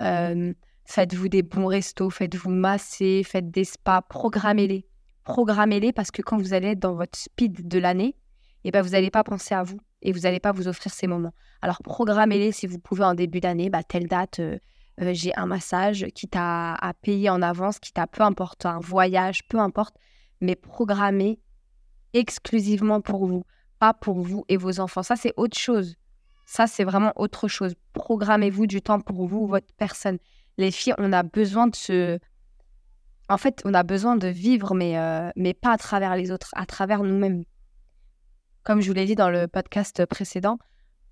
Euh, 0.00 0.52
faites-vous 0.84 1.28
des 1.28 1.42
bons 1.42 1.66
restos, 1.66 2.10
faites-vous 2.10 2.50
masser, 2.50 3.22
faites 3.24 3.50
des 3.50 3.64
spas, 3.64 4.02
programmez-les. 4.02 4.86
Programmez-les 5.24 5.92
parce 5.92 6.10
que 6.10 6.22
quand 6.22 6.36
vous 6.36 6.52
allez 6.54 6.68
être 6.68 6.80
dans 6.80 6.94
votre 6.94 7.18
speed 7.18 7.68
de 7.68 7.78
l'année, 7.78 8.16
eh 8.64 8.70
ben, 8.70 8.82
vous 8.82 8.90
n'allez 8.90 9.10
pas 9.10 9.24
penser 9.24 9.54
à 9.54 9.62
vous 9.62 9.78
et 10.02 10.12
vous 10.12 10.20
n'allez 10.20 10.40
pas 10.40 10.52
vous 10.52 10.68
offrir 10.68 10.92
ces 10.92 11.06
moments. 11.06 11.34
Alors 11.62 11.82
programmez-les 11.82 12.52
si 12.52 12.66
vous 12.66 12.78
pouvez 12.78 13.04
en 13.04 13.14
début 13.14 13.40
d'année, 13.40 13.70
bah, 13.70 13.82
telle 13.82 14.06
date, 14.06 14.40
euh, 14.40 14.58
euh, 15.00 15.12
j'ai 15.12 15.34
un 15.36 15.46
massage, 15.46 16.06
qui 16.14 16.28
t'a 16.28 16.74
à 16.74 16.94
payer 16.94 17.30
en 17.30 17.42
avance, 17.42 17.78
qui 17.78 17.92
t'a 17.92 18.06
peu 18.06 18.22
importe, 18.22 18.66
un 18.66 18.80
voyage, 18.80 19.46
peu 19.48 19.58
importe, 19.58 19.96
mais 20.40 20.56
programmez 20.56 21.40
exclusivement 22.12 23.00
pour 23.00 23.26
vous 23.26 23.44
pour 23.92 24.20
vous 24.20 24.44
et 24.48 24.56
vos 24.56 24.80
enfants. 24.80 25.02
Ça, 25.02 25.16
c'est 25.16 25.34
autre 25.36 25.58
chose. 25.58 25.96
Ça, 26.46 26.66
c'est 26.66 26.84
vraiment 26.84 27.12
autre 27.16 27.48
chose. 27.48 27.74
Programmez-vous 27.92 28.66
du 28.66 28.80
temps 28.80 29.00
pour 29.00 29.26
vous, 29.26 29.46
votre 29.46 29.72
personne. 29.76 30.18
Les 30.56 30.70
filles, 30.70 30.94
on 30.98 31.12
a 31.12 31.22
besoin 31.22 31.66
de 31.66 31.76
se... 31.76 32.18
En 33.28 33.38
fait, 33.38 33.62
on 33.64 33.74
a 33.74 33.82
besoin 33.82 34.16
de 34.16 34.28
vivre, 34.28 34.74
mais, 34.74 34.98
euh, 34.98 35.30
mais 35.36 35.54
pas 35.54 35.72
à 35.72 35.78
travers 35.78 36.14
les 36.14 36.30
autres, 36.30 36.50
à 36.54 36.66
travers 36.66 37.02
nous-mêmes. 37.02 37.44
comme 38.62 38.80
je 38.80 38.88
vous 38.88 38.94
l'ai 38.94 39.06
dit 39.06 39.14
dans 39.14 39.30
le 39.30 39.48
podcast 39.48 40.04
précédent, 40.06 40.58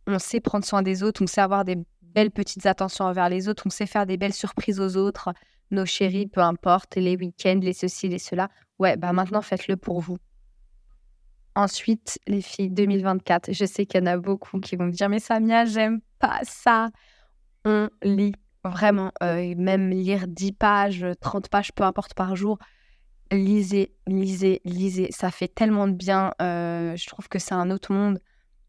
on 0.06 0.18
sait 0.18 0.40
prendre 0.40 0.64
soin 0.64 0.82
des 0.82 1.02
autres, 1.02 1.22
on 1.22 1.26
sait 1.26 1.40
avoir 1.40 1.64
des 1.64 1.76
belles 2.02 2.30
petites 2.30 2.66
attentions 2.66 3.04
envers 3.06 3.28
les 3.28 3.48
autres, 3.48 3.64
on 3.66 3.70
sait 3.70 3.86
faire 3.86 4.06
des 4.06 4.16
belles 4.16 4.34
surprises 4.34 4.80
aux 4.80 4.96
autres, 4.96 5.32
nos 5.70 5.86
chéris, 5.86 6.26
peu 6.26 6.40
importe, 6.40 6.96
les 6.96 7.16
week-ends, 7.16 7.60
les 7.62 7.72
ceci, 7.72 8.08
les 8.08 8.18
cela. 8.18 8.48
Ouais, 8.78 8.96
bah 8.96 9.12
maintenant 9.12 9.42
faites-le 9.42 9.76
pour 9.76 10.00
vous. 10.00 10.18
Ensuite, 11.54 12.18
les 12.26 12.40
filles, 12.40 12.70
2024, 12.70 13.52
je 13.52 13.64
sais 13.66 13.84
qu'il 13.84 14.00
y 14.00 14.02
en 14.02 14.06
a 14.06 14.16
beaucoup 14.16 14.58
qui 14.58 14.76
vont 14.76 14.86
me 14.86 14.92
dire 14.92 15.08
Mais 15.08 15.18
Samia, 15.18 15.66
j'aime 15.66 16.00
pas 16.18 16.40
ça. 16.44 16.90
On 17.64 17.88
lit 18.02 18.32
vraiment, 18.64 19.12
euh, 19.22 19.54
même 19.56 19.90
lire 19.90 20.26
10 20.28 20.52
pages, 20.52 21.06
30 21.20 21.48
pages, 21.48 21.72
peu 21.72 21.84
importe 21.84 22.14
par 22.14 22.36
jour. 22.36 22.58
Lisez, 23.30 23.94
lisez, 24.06 24.60
lisez. 24.64 25.08
Ça 25.10 25.30
fait 25.30 25.48
tellement 25.48 25.88
de 25.88 25.92
bien. 25.92 26.32
Euh, 26.40 26.96
je 26.96 27.06
trouve 27.06 27.28
que 27.28 27.38
c'est 27.38 27.54
un 27.54 27.70
autre 27.70 27.92
monde. 27.92 28.18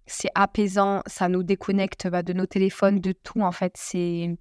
C'est 0.06 0.32
apaisant. 0.36 1.02
Ça 1.06 1.30
nous 1.30 1.44
déconnecte 1.44 2.08
bah, 2.08 2.24
de 2.24 2.34
nos 2.34 2.46
téléphones, 2.46 3.00
de 3.00 3.13
tout 3.13 3.42
en 3.42 3.52
fait. 3.52 3.74
C'est 3.78 4.38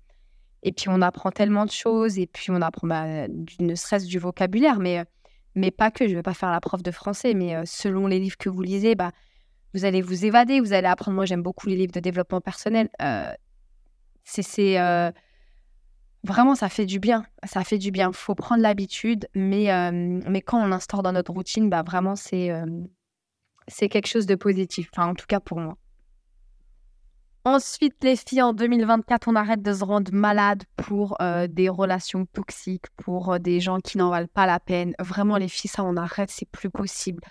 et 0.64 0.70
puis 0.70 0.88
on 0.88 1.02
apprend 1.02 1.30
tellement 1.30 1.64
de 1.64 1.70
choses. 1.70 2.18
Et 2.18 2.26
puis 2.26 2.50
on 2.50 2.60
apprend 2.60 2.88
bah, 2.88 3.28
ne 3.60 3.74
serait-ce 3.74 4.06
du 4.06 4.18
vocabulaire, 4.18 4.78
mais 4.78 5.04
mais 5.54 5.70
pas 5.70 5.90
que. 5.90 6.06
Je 6.06 6.10
ne 6.10 6.16
vais 6.16 6.22
pas 6.22 6.34
faire 6.34 6.50
la 6.50 6.60
prof 6.60 6.82
de 6.82 6.90
français, 6.90 7.34
mais 7.34 7.54
euh, 7.54 7.62
selon 7.64 8.06
les 8.06 8.18
livres 8.18 8.36
que 8.38 8.48
vous 8.48 8.62
lisez, 8.62 8.94
bah 8.94 9.12
vous 9.74 9.84
allez 9.84 10.02
vous 10.02 10.24
évader, 10.24 10.60
vous 10.60 10.72
allez 10.72 10.86
apprendre. 10.86 11.14
Moi, 11.14 11.24
j'aime 11.24 11.42
beaucoup 11.42 11.68
les 11.68 11.76
livres 11.76 11.92
de 11.92 12.00
développement 12.00 12.40
personnel. 12.40 12.88
Euh, 13.00 13.32
c'est 14.24 14.76
vraiment, 16.24 16.54
ça 16.54 16.68
fait 16.68 16.86
du 16.86 17.00
bien. 17.00 17.24
Ça 17.44 17.64
fait 17.64 17.78
du 17.78 17.90
bien. 17.90 18.12
Faut 18.12 18.34
prendre 18.34 18.62
l'habitude, 18.62 19.28
mais, 19.34 19.90
mais 19.92 20.42
quand 20.42 20.62
on 20.62 20.66
l'instaure 20.66 21.02
dans 21.02 21.12
notre 21.12 21.32
routine, 21.32 21.70
bah, 21.70 21.82
vraiment, 21.82 22.16
c'est 22.16 22.52
c'est 23.66 23.88
quelque 23.88 24.08
chose 24.08 24.26
de 24.26 24.34
positif. 24.34 24.90
Enfin, 24.92 25.08
en 25.08 25.14
tout 25.14 25.26
cas 25.26 25.40
pour 25.40 25.58
moi. 25.58 25.78
Ensuite, 27.44 27.96
les 28.02 28.16
filles, 28.16 28.42
en 28.42 28.52
2024, 28.52 29.28
on 29.28 29.34
arrête 29.34 29.62
de 29.62 29.72
se 29.72 29.84
rendre 29.84 30.12
malade 30.12 30.62
pour 30.76 31.18
des 31.48 31.68
relations 31.68 32.24
toxiques, 32.26 32.86
pour 32.96 33.40
des 33.40 33.60
gens 33.60 33.80
qui 33.80 33.98
n'en 33.98 34.10
valent 34.10 34.28
pas 34.32 34.46
la 34.46 34.60
peine. 34.60 34.94
Vraiment, 35.00 35.36
les 35.38 35.48
filles, 35.48 35.70
ça, 35.70 35.82
on 35.82 35.96
arrête, 35.96 36.30
c'est 36.30 36.48
plus 36.48 36.70
possible. 36.70 37.22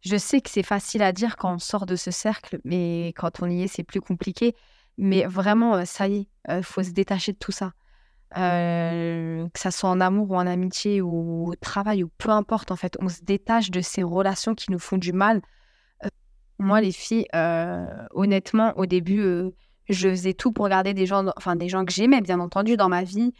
Je 0.00 0.16
sais 0.16 0.40
que 0.40 0.50
c'est 0.50 0.64
facile 0.64 1.02
à 1.02 1.12
dire 1.12 1.36
quand 1.36 1.54
on 1.54 1.58
sort 1.58 1.86
de 1.86 1.94
ce 1.94 2.10
cercle, 2.10 2.58
mais 2.64 3.12
quand 3.16 3.42
on 3.42 3.50
y 3.50 3.62
est, 3.62 3.68
c'est 3.68 3.84
plus 3.84 4.00
compliqué. 4.00 4.56
Mais 4.98 5.24
vraiment, 5.24 5.84
ça 5.84 6.08
y 6.08 6.16
est, 6.16 6.28
il 6.48 6.64
faut 6.64 6.82
se 6.82 6.90
détacher 6.90 7.32
de 7.32 7.38
tout 7.38 7.52
ça. 7.52 7.72
Euh, 8.36 9.48
que 9.48 9.58
ça 9.58 9.72
soit 9.72 9.90
en 9.90 10.00
amour 10.00 10.30
ou 10.30 10.36
en 10.36 10.46
amitié 10.46 11.00
ou 11.00 11.50
au 11.50 11.56
travail 11.56 12.04
ou 12.04 12.10
peu 12.16 12.30
importe 12.30 12.70
en 12.70 12.76
fait, 12.76 12.96
on 13.00 13.08
se 13.08 13.22
détache 13.22 13.72
de 13.72 13.80
ces 13.80 14.04
relations 14.04 14.54
qui 14.54 14.70
nous 14.70 14.78
font 14.78 14.98
du 14.98 15.12
mal. 15.12 15.42
Euh, 16.60 16.64
moi, 16.64 16.80
les 16.80 16.92
filles, 16.92 17.26
euh, 17.34 17.86
honnêtement, 18.12 18.72
au 18.76 18.86
début, 18.86 19.22
je 19.88 20.08
faisais 20.08 20.34
tout 20.34 20.52
pour 20.52 20.68
garder 20.68 20.94
des 20.94 21.06
gens, 21.06 21.26
enfin 21.36 21.56
des 21.56 21.68
gens 21.68 21.84
que 21.84 21.92
j'aimais 21.92 22.20
bien 22.20 22.40
entendu 22.40 22.76
dans 22.76 22.88
ma 22.88 23.02
vie 23.02 23.32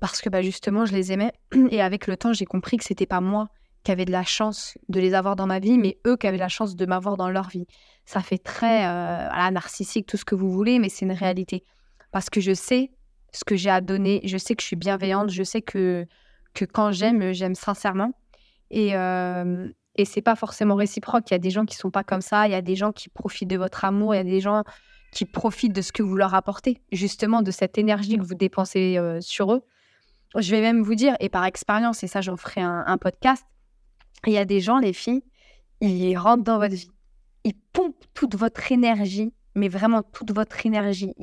parce 0.00 0.20
que 0.20 0.28
bah, 0.28 0.42
justement 0.42 0.84
je 0.84 0.92
les 0.92 1.12
aimais 1.12 1.32
et 1.70 1.80
avec 1.80 2.06
le 2.06 2.18
temps 2.18 2.34
j'ai 2.34 2.44
compris 2.44 2.76
que 2.76 2.84
c'était 2.84 3.06
pas 3.06 3.22
moi 3.22 3.48
qui 3.84 3.90
avait 3.90 4.04
de 4.04 4.12
la 4.12 4.22
chance 4.22 4.76
de 4.90 5.00
les 5.00 5.14
avoir 5.14 5.34
dans 5.34 5.46
ma 5.46 5.60
vie, 5.60 5.78
mais 5.78 5.98
eux 6.06 6.16
qui 6.16 6.26
avaient 6.26 6.36
la 6.36 6.48
chance 6.48 6.76
de 6.76 6.84
m'avoir 6.84 7.16
dans 7.16 7.30
leur 7.30 7.48
vie. 7.48 7.66
Ça 8.04 8.20
fait 8.20 8.38
très 8.38 8.86
mmh. 8.86 9.52
narcissique, 9.54 10.06
tout 10.06 10.16
ce 10.16 10.24
que 10.24 10.34
vous 10.34 10.50
voulez, 10.50 10.78
mais 10.78 10.88
c'est 10.88 11.06
une 11.06 11.12
réalité. 11.12 11.64
Parce 12.12 12.28
que 12.28 12.40
je 12.40 12.52
sais 12.52 12.90
ce 13.32 13.44
que 13.44 13.56
j'ai 13.56 13.70
à 13.70 13.80
donner. 13.80 14.20
Je 14.24 14.36
sais 14.36 14.54
que 14.54 14.62
je 14.62 14.66
suis 14.66 14.76
bienveillante. 14.76 15.30
Je 15.30 15.42
sais 15.42 15.62
que, 15.62 16.06
que 16.54 16.64
quand 16.64 16.92
j'aime, 16.92 17.32
j'aime 17.32 17.54
sincèrement. 17.54 18.12
Et, 18.70 18.96
euh, 18.96 19.68
et 19.98 20.04
c'est 20.04 20.22
pas 20.22 20.36
forcément 20.36 20.76
réciproque. 20.76 21.30
Il 21.30 21.34
y 21.34 21.36
a 21.36 21.38
des 21.38 21.50
gens 21.50 21.64
qui 21.64 21.76
sont 21.76 21.90
pas 21.90 22.04
comme 22.04 22.20
ça. 22.20 22.46
Il 22.46 22.52
y 22.52 22.54
a 22.54 22.62
des 22.62 22.76
gens 22.76 22.92
qui 22.92 23.08
profitent 23.08 23.48
de 23.48 23.56
votre 23.56 23.84
amour. 23.84 24.14
Il 24.14 24.18
y 24.18 24.20
a 24.20 24.24
des 24.24 24.40
gens 24.40 24.62
qui 25.10 25.24
profitent 25.24 25.72
de 25.72 25.82
ce 25.82 25.92
que 25.92 26.02
vous 26.02 26.16
leur 26.16 26.34
apportez, 26.34 26.80
justement 26.92 27.42
de 27.42 27.50
cette 27.50 27.78
énergie 27.78 28.16
que 28.16 28.22
vous 28.22 28.34
dépensez 28.34 28.96
euh, 28.98 29.20
sur 29.20 29.52
eux. 29.52 29.62
Je 30.36 30.50
vais 30.50 30.60
même 30.60 30.82
vous 30.82 30.94
dire, 30.94 31.16
et 31.20 31.28
par 31.28 31.44
expérience, 31.44 32.02
et 32.04 32.06
ça 32.06 32.20
j'en 32.20 32.36
ferai 32.36 32.60
un, 32.60 32.98
podcast, 32.98 33.44
il 34.26 34.34
y 34.34 34.38
a 34.38 34.44
des 34.44 34.60
gens, 34.60 34.78
les 34.78 34.92
filles, 34.92 35.22
ils 35.80 36.16
rentrent 36.16 36.44
dans 36.44 36.58
votre 36.58 36.74
vie. 36.74 36.90
Ils 37.44 37.54
pompent 37.72 38.04
toute 38.12 38.34
votre 38.36 38.70
énergie, 38.70 39.32
mais 39.54 39.68
vraiment 39.68 40.02
toute 40.02 40.32
votre 40.32 40.66
énergie 40.66 41.14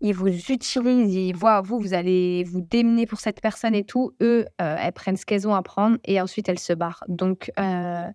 vous 0.00 0.28
utilisent, 0.28 1.14
ils 1.14 1.36
voient 1.36 1.60
vous, 1.60 1.78
vous 1.78 1.94
allez 1.94 2.44
vous 2.44 2.60
démener 2.60 3.06
pour 3.06 3.20
cette 3.20 3.40
personne 3.40 3.74
et 3.74 3.84
tout. 3.84 4.14
Eux, 4.22 4.46
euh, 4.60 4.76
elles 4.78 4.92
prennent 4.92 5.16
ce 5.16 5.26
qu'elles 5.26 5.46
ont 5.46 5.54
à 5.54 5.62
prendre 5.62 5.98
et 6.04 6.20
ensuite 6.20 6.48
elles 6.48 6.58
se 6.58 6.72
barrent. 6.72 7.04
Donc, 7.08 7.52
euh, 7.60 8.08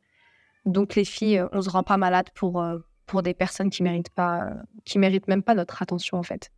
donc 0.66 0.96
les 0.96 1.06
filles, 1.06 1.44
on 1.52 1.62
se 1.62 1.70
rend 1.70 1.84
pas 1.84 1.98
malade 1.98 2.30
pour, 2.34 2.62
euh, 2.62 2.80
pour 3.06 3.22
des 3.22 3.36
personnes 3.36 3.70
qui 3.70 3.84
méritent 3.84 4.10
pas, 4.10 4.50
qui 4.84 4.98
méritent 4.98 5.28
même 5.28 5.44
pas 5.44 5.54
notre 5.54 5.82
attention 5.82 6.18
en 6.18 6.24
fait. 6.24 6.50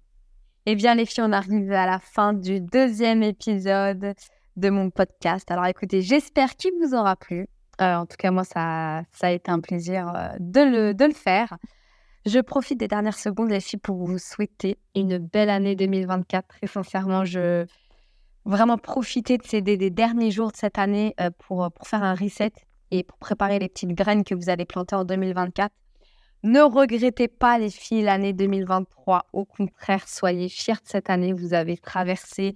Eh 0.65 0.75
bien 0.75 0.95
les 0.95 1.05
filles, 1.05 1.23
on 1.27 1.33
arrive 1.33 1.71
à 1.73 1.85
la 1.85 1.99
fin 1.99 2.33
du 2.33 2.61
deuxième 2.61 3.21
épisode 3.21 4.13
de 4.55 4.69
mon 4.69 4.89
podcast. 4.89 5.51
Alors 5.51 5.65
écoutez, 5.65 6.01
j'espère 6.01 6.55
qu'il 6.55 6.71
vous 6.81 6.95
aura 6.95 7.17
plu. 7.17 7.47
en 7.79 8.05
tout 8.05 8.17
cas, 8.17 8.31
moi, 8.31 8.45
ça, 8.45 9.03
ça 9.11 9.27
a 9.27 9.31
été 9.31 9.51
un 9.51 9.59
plaisir 9.59 10.35
de 10.39 10.61
le, 10.61 10.93
de 10.93 11.05
le 11.05 11.13
faire. 11.13 11.57
Je 12.27 12.39
profite 12.39 12.77
des 12.77 12.89
dernières 12.89 13.17
secondes, 13.17 13.51
les 13.51 13.61
filles, 13.61 13.79
pour 13.79 14.05
vous 14.05 14.17
souhaiter 14.17 14.77
une 14.95 15.17
belle 15.17 15.49
année 15.49 15.77
2024. 15.77 16.45
Très 16.45 16.67
sincèrement, 16.67 17.23
je 17.23 17.65
vraiment 18.43 18.77
profiter 18.77 19.37
de 19.37 19.43
ces 19.45 19.61
des, 19.61 19.89
derniers 19.89 20.31
jours 20.31 20.51
de 20.51 20.57
cette 20.57 20.77
année 20.77 21.15
euh, 21.21 21.29
pour, 21.37 21.71
pour 21.71 21.87
faire 21.87 22.03
un 22.03 22.15
reset 22.15 22.51
et 22.91 23.03
pour 23.03 23.17
préparer 23.17 23.59
les 23.59 23.69
petites 23.69 23.93
graines 23.93 24.25
que 24.25 24.35
vous 24.35 24.49
allez 24.49 24.65
planter 24.65 24.95
en 24.95 25.05
2024. 25.05 25.73
Ne 26.43 26.59
regrettez 26.59 27.29
pas, 27.29 27.59
les 27.59 27.69
filles, 27.69 28.03
l'année 28.03 28.33
2023. 28.33 29.27
Au 29.31 29.45
contraire, 29.45 30.05
soyez 30.09 30.49
fiers 30.49 30.73
de 30.73 30.79
cette 30.83 31.09
année. 31.09 31.31
Vous 31.31 31.53
avez 31.53 31.77
traversé 31.77 32.55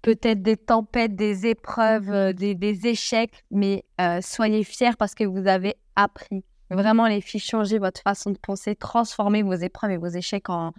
peut-être 0.00 0.40
des 0.40 0.56
tempêtes, 0.56 1.14
des 1.14 1.46
épreuves, 1.46 2.10
euh, 2.10 2.32
des, 2.32 2.86
échecs, 2.86 3.44
mais 3.50 3.84
euh, 4.00 4.20
soyez 4.22 4.64
fiers 4.64 4.96
parce 4.98 5.14
que 5.14 5.24
vous 5.24 5.46
avez 5.46 5.74
appris 5.96 6.44
Vraiment, 6.70 7.06
les 7.06 7.20
filles, 7.20 7.40
changez 7.40 7.78
votre 7.78 8.00
façon 8.02 8.30
de 8.30 8.38
penser, 8.38 8.76
transformez 8.76 9.42
vos 9.42 9.54
épreuves 9.54 9.92
et 9.92 9.96
vos 9.96 10.08
échecs 10.08 10.50
en, 10.50 10.72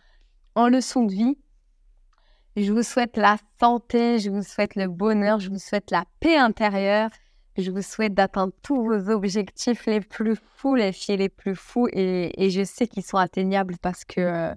en 0.56 0.68
leçons 0.68 1.04
de 1.04 1.14
vie. 1.14 1.38
Je 2.56 2.72
vous 2.72 2.84
souhaite 2.84 3.18
la 3.18 3.38
santé, 3.60 4.20
je 4.20 4.30
vous 4.30 4.44
souhaite 4.44 4.76
le 4.76 4.88
bonheur, 4.88 5.40
je 5.40 5.50
vous 5.50 5.60
souhaite 5.60 5.92
la 5.92 6.06
paix 6.20 6.38
intérieure. 6.38 7.10
Je 7.58 7.72
vous 7.72 7.82
souhaite 7.82 8.14
d'atteindre 8.14 8.54
tous 8.62 8.84
vos 8.84 9.10
objectifs 9.10 9.86
les 9.86 10.00
plus 10.00 10.36
fous, 10.56 10.76
les 10.76 10.94
filles 10.94 11.18
les 11.18 11.30
plus 11.30 11.56
fous. 11.56 11.88
Et, 11.92 12.44
et 12.44 12.50
je 12.50 12.64
sais 12.64 12.88
qu'ils 12.88 13.04
sont 13.04 13.18
atteignables 13.18 13.76
parce 13.82 14.06
que, 14.06 14.54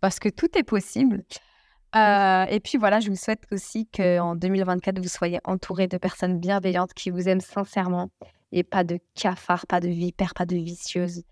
parce 0.00 0.18
que 0.18 0.28
tout 0.28 0.56
est 0.56 0.62
possible. 0.62 1.24
Euh, 1.96 2.44
et 2.46 2.60
puis 2.60 2.76
voilà, 2.76 3.00
je 3.00 3.08
vous 3.08 3.16
souhaite 3.16 3.42
aussi 3.52 3.86
qu'en 3.86 4.34
2024, 4.34 4.98
vous 4.98 5.08
soyez 5.08 5.38
entouré 5.44 5.86
de 5.86 5.96
personnes 5.96 6.38
bienveillantes 6.38 6.92
qui 6.92 7.10
vous 7.10 7.28
aiment 7.28 7.40
sincèrement 7.40 8.10
et 8.54 8.62
pas 8.62 8.84
de 8.84 8.98
cafards, 9.14 9.66
pas 9.66 9.80
de 9.80 9.88
vipères, 9.88 10.32
pas 10.32 10.46
de 10.46 10.56
vicieuses. 10.56 11.24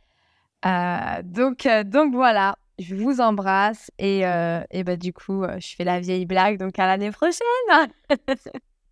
Euh, 0.67 1.23
donc, 1.23 1.67
euh, 1.67 1.85
donc 1.85 2.13
voilà, 2.15 2.57
je 2.79 2.97
vous 2.97 3.21
embrasse 3.21 3.91
et, 3.99 4.27
euh, 4.27 4.61
et 4.73 4.83
bah, 4.83 4.97
du 4.97 5.13
coup, 5.13 5.45
je 5.59 5.75
fais 5.77 5.85
la 5.85 6.01
vieille 6.01 6.27
blague, 6.27 6.59
donc 6.59 6.79
à 6.79 6.87
l'année 6.87 7.13
prochaine. 7.13 7.47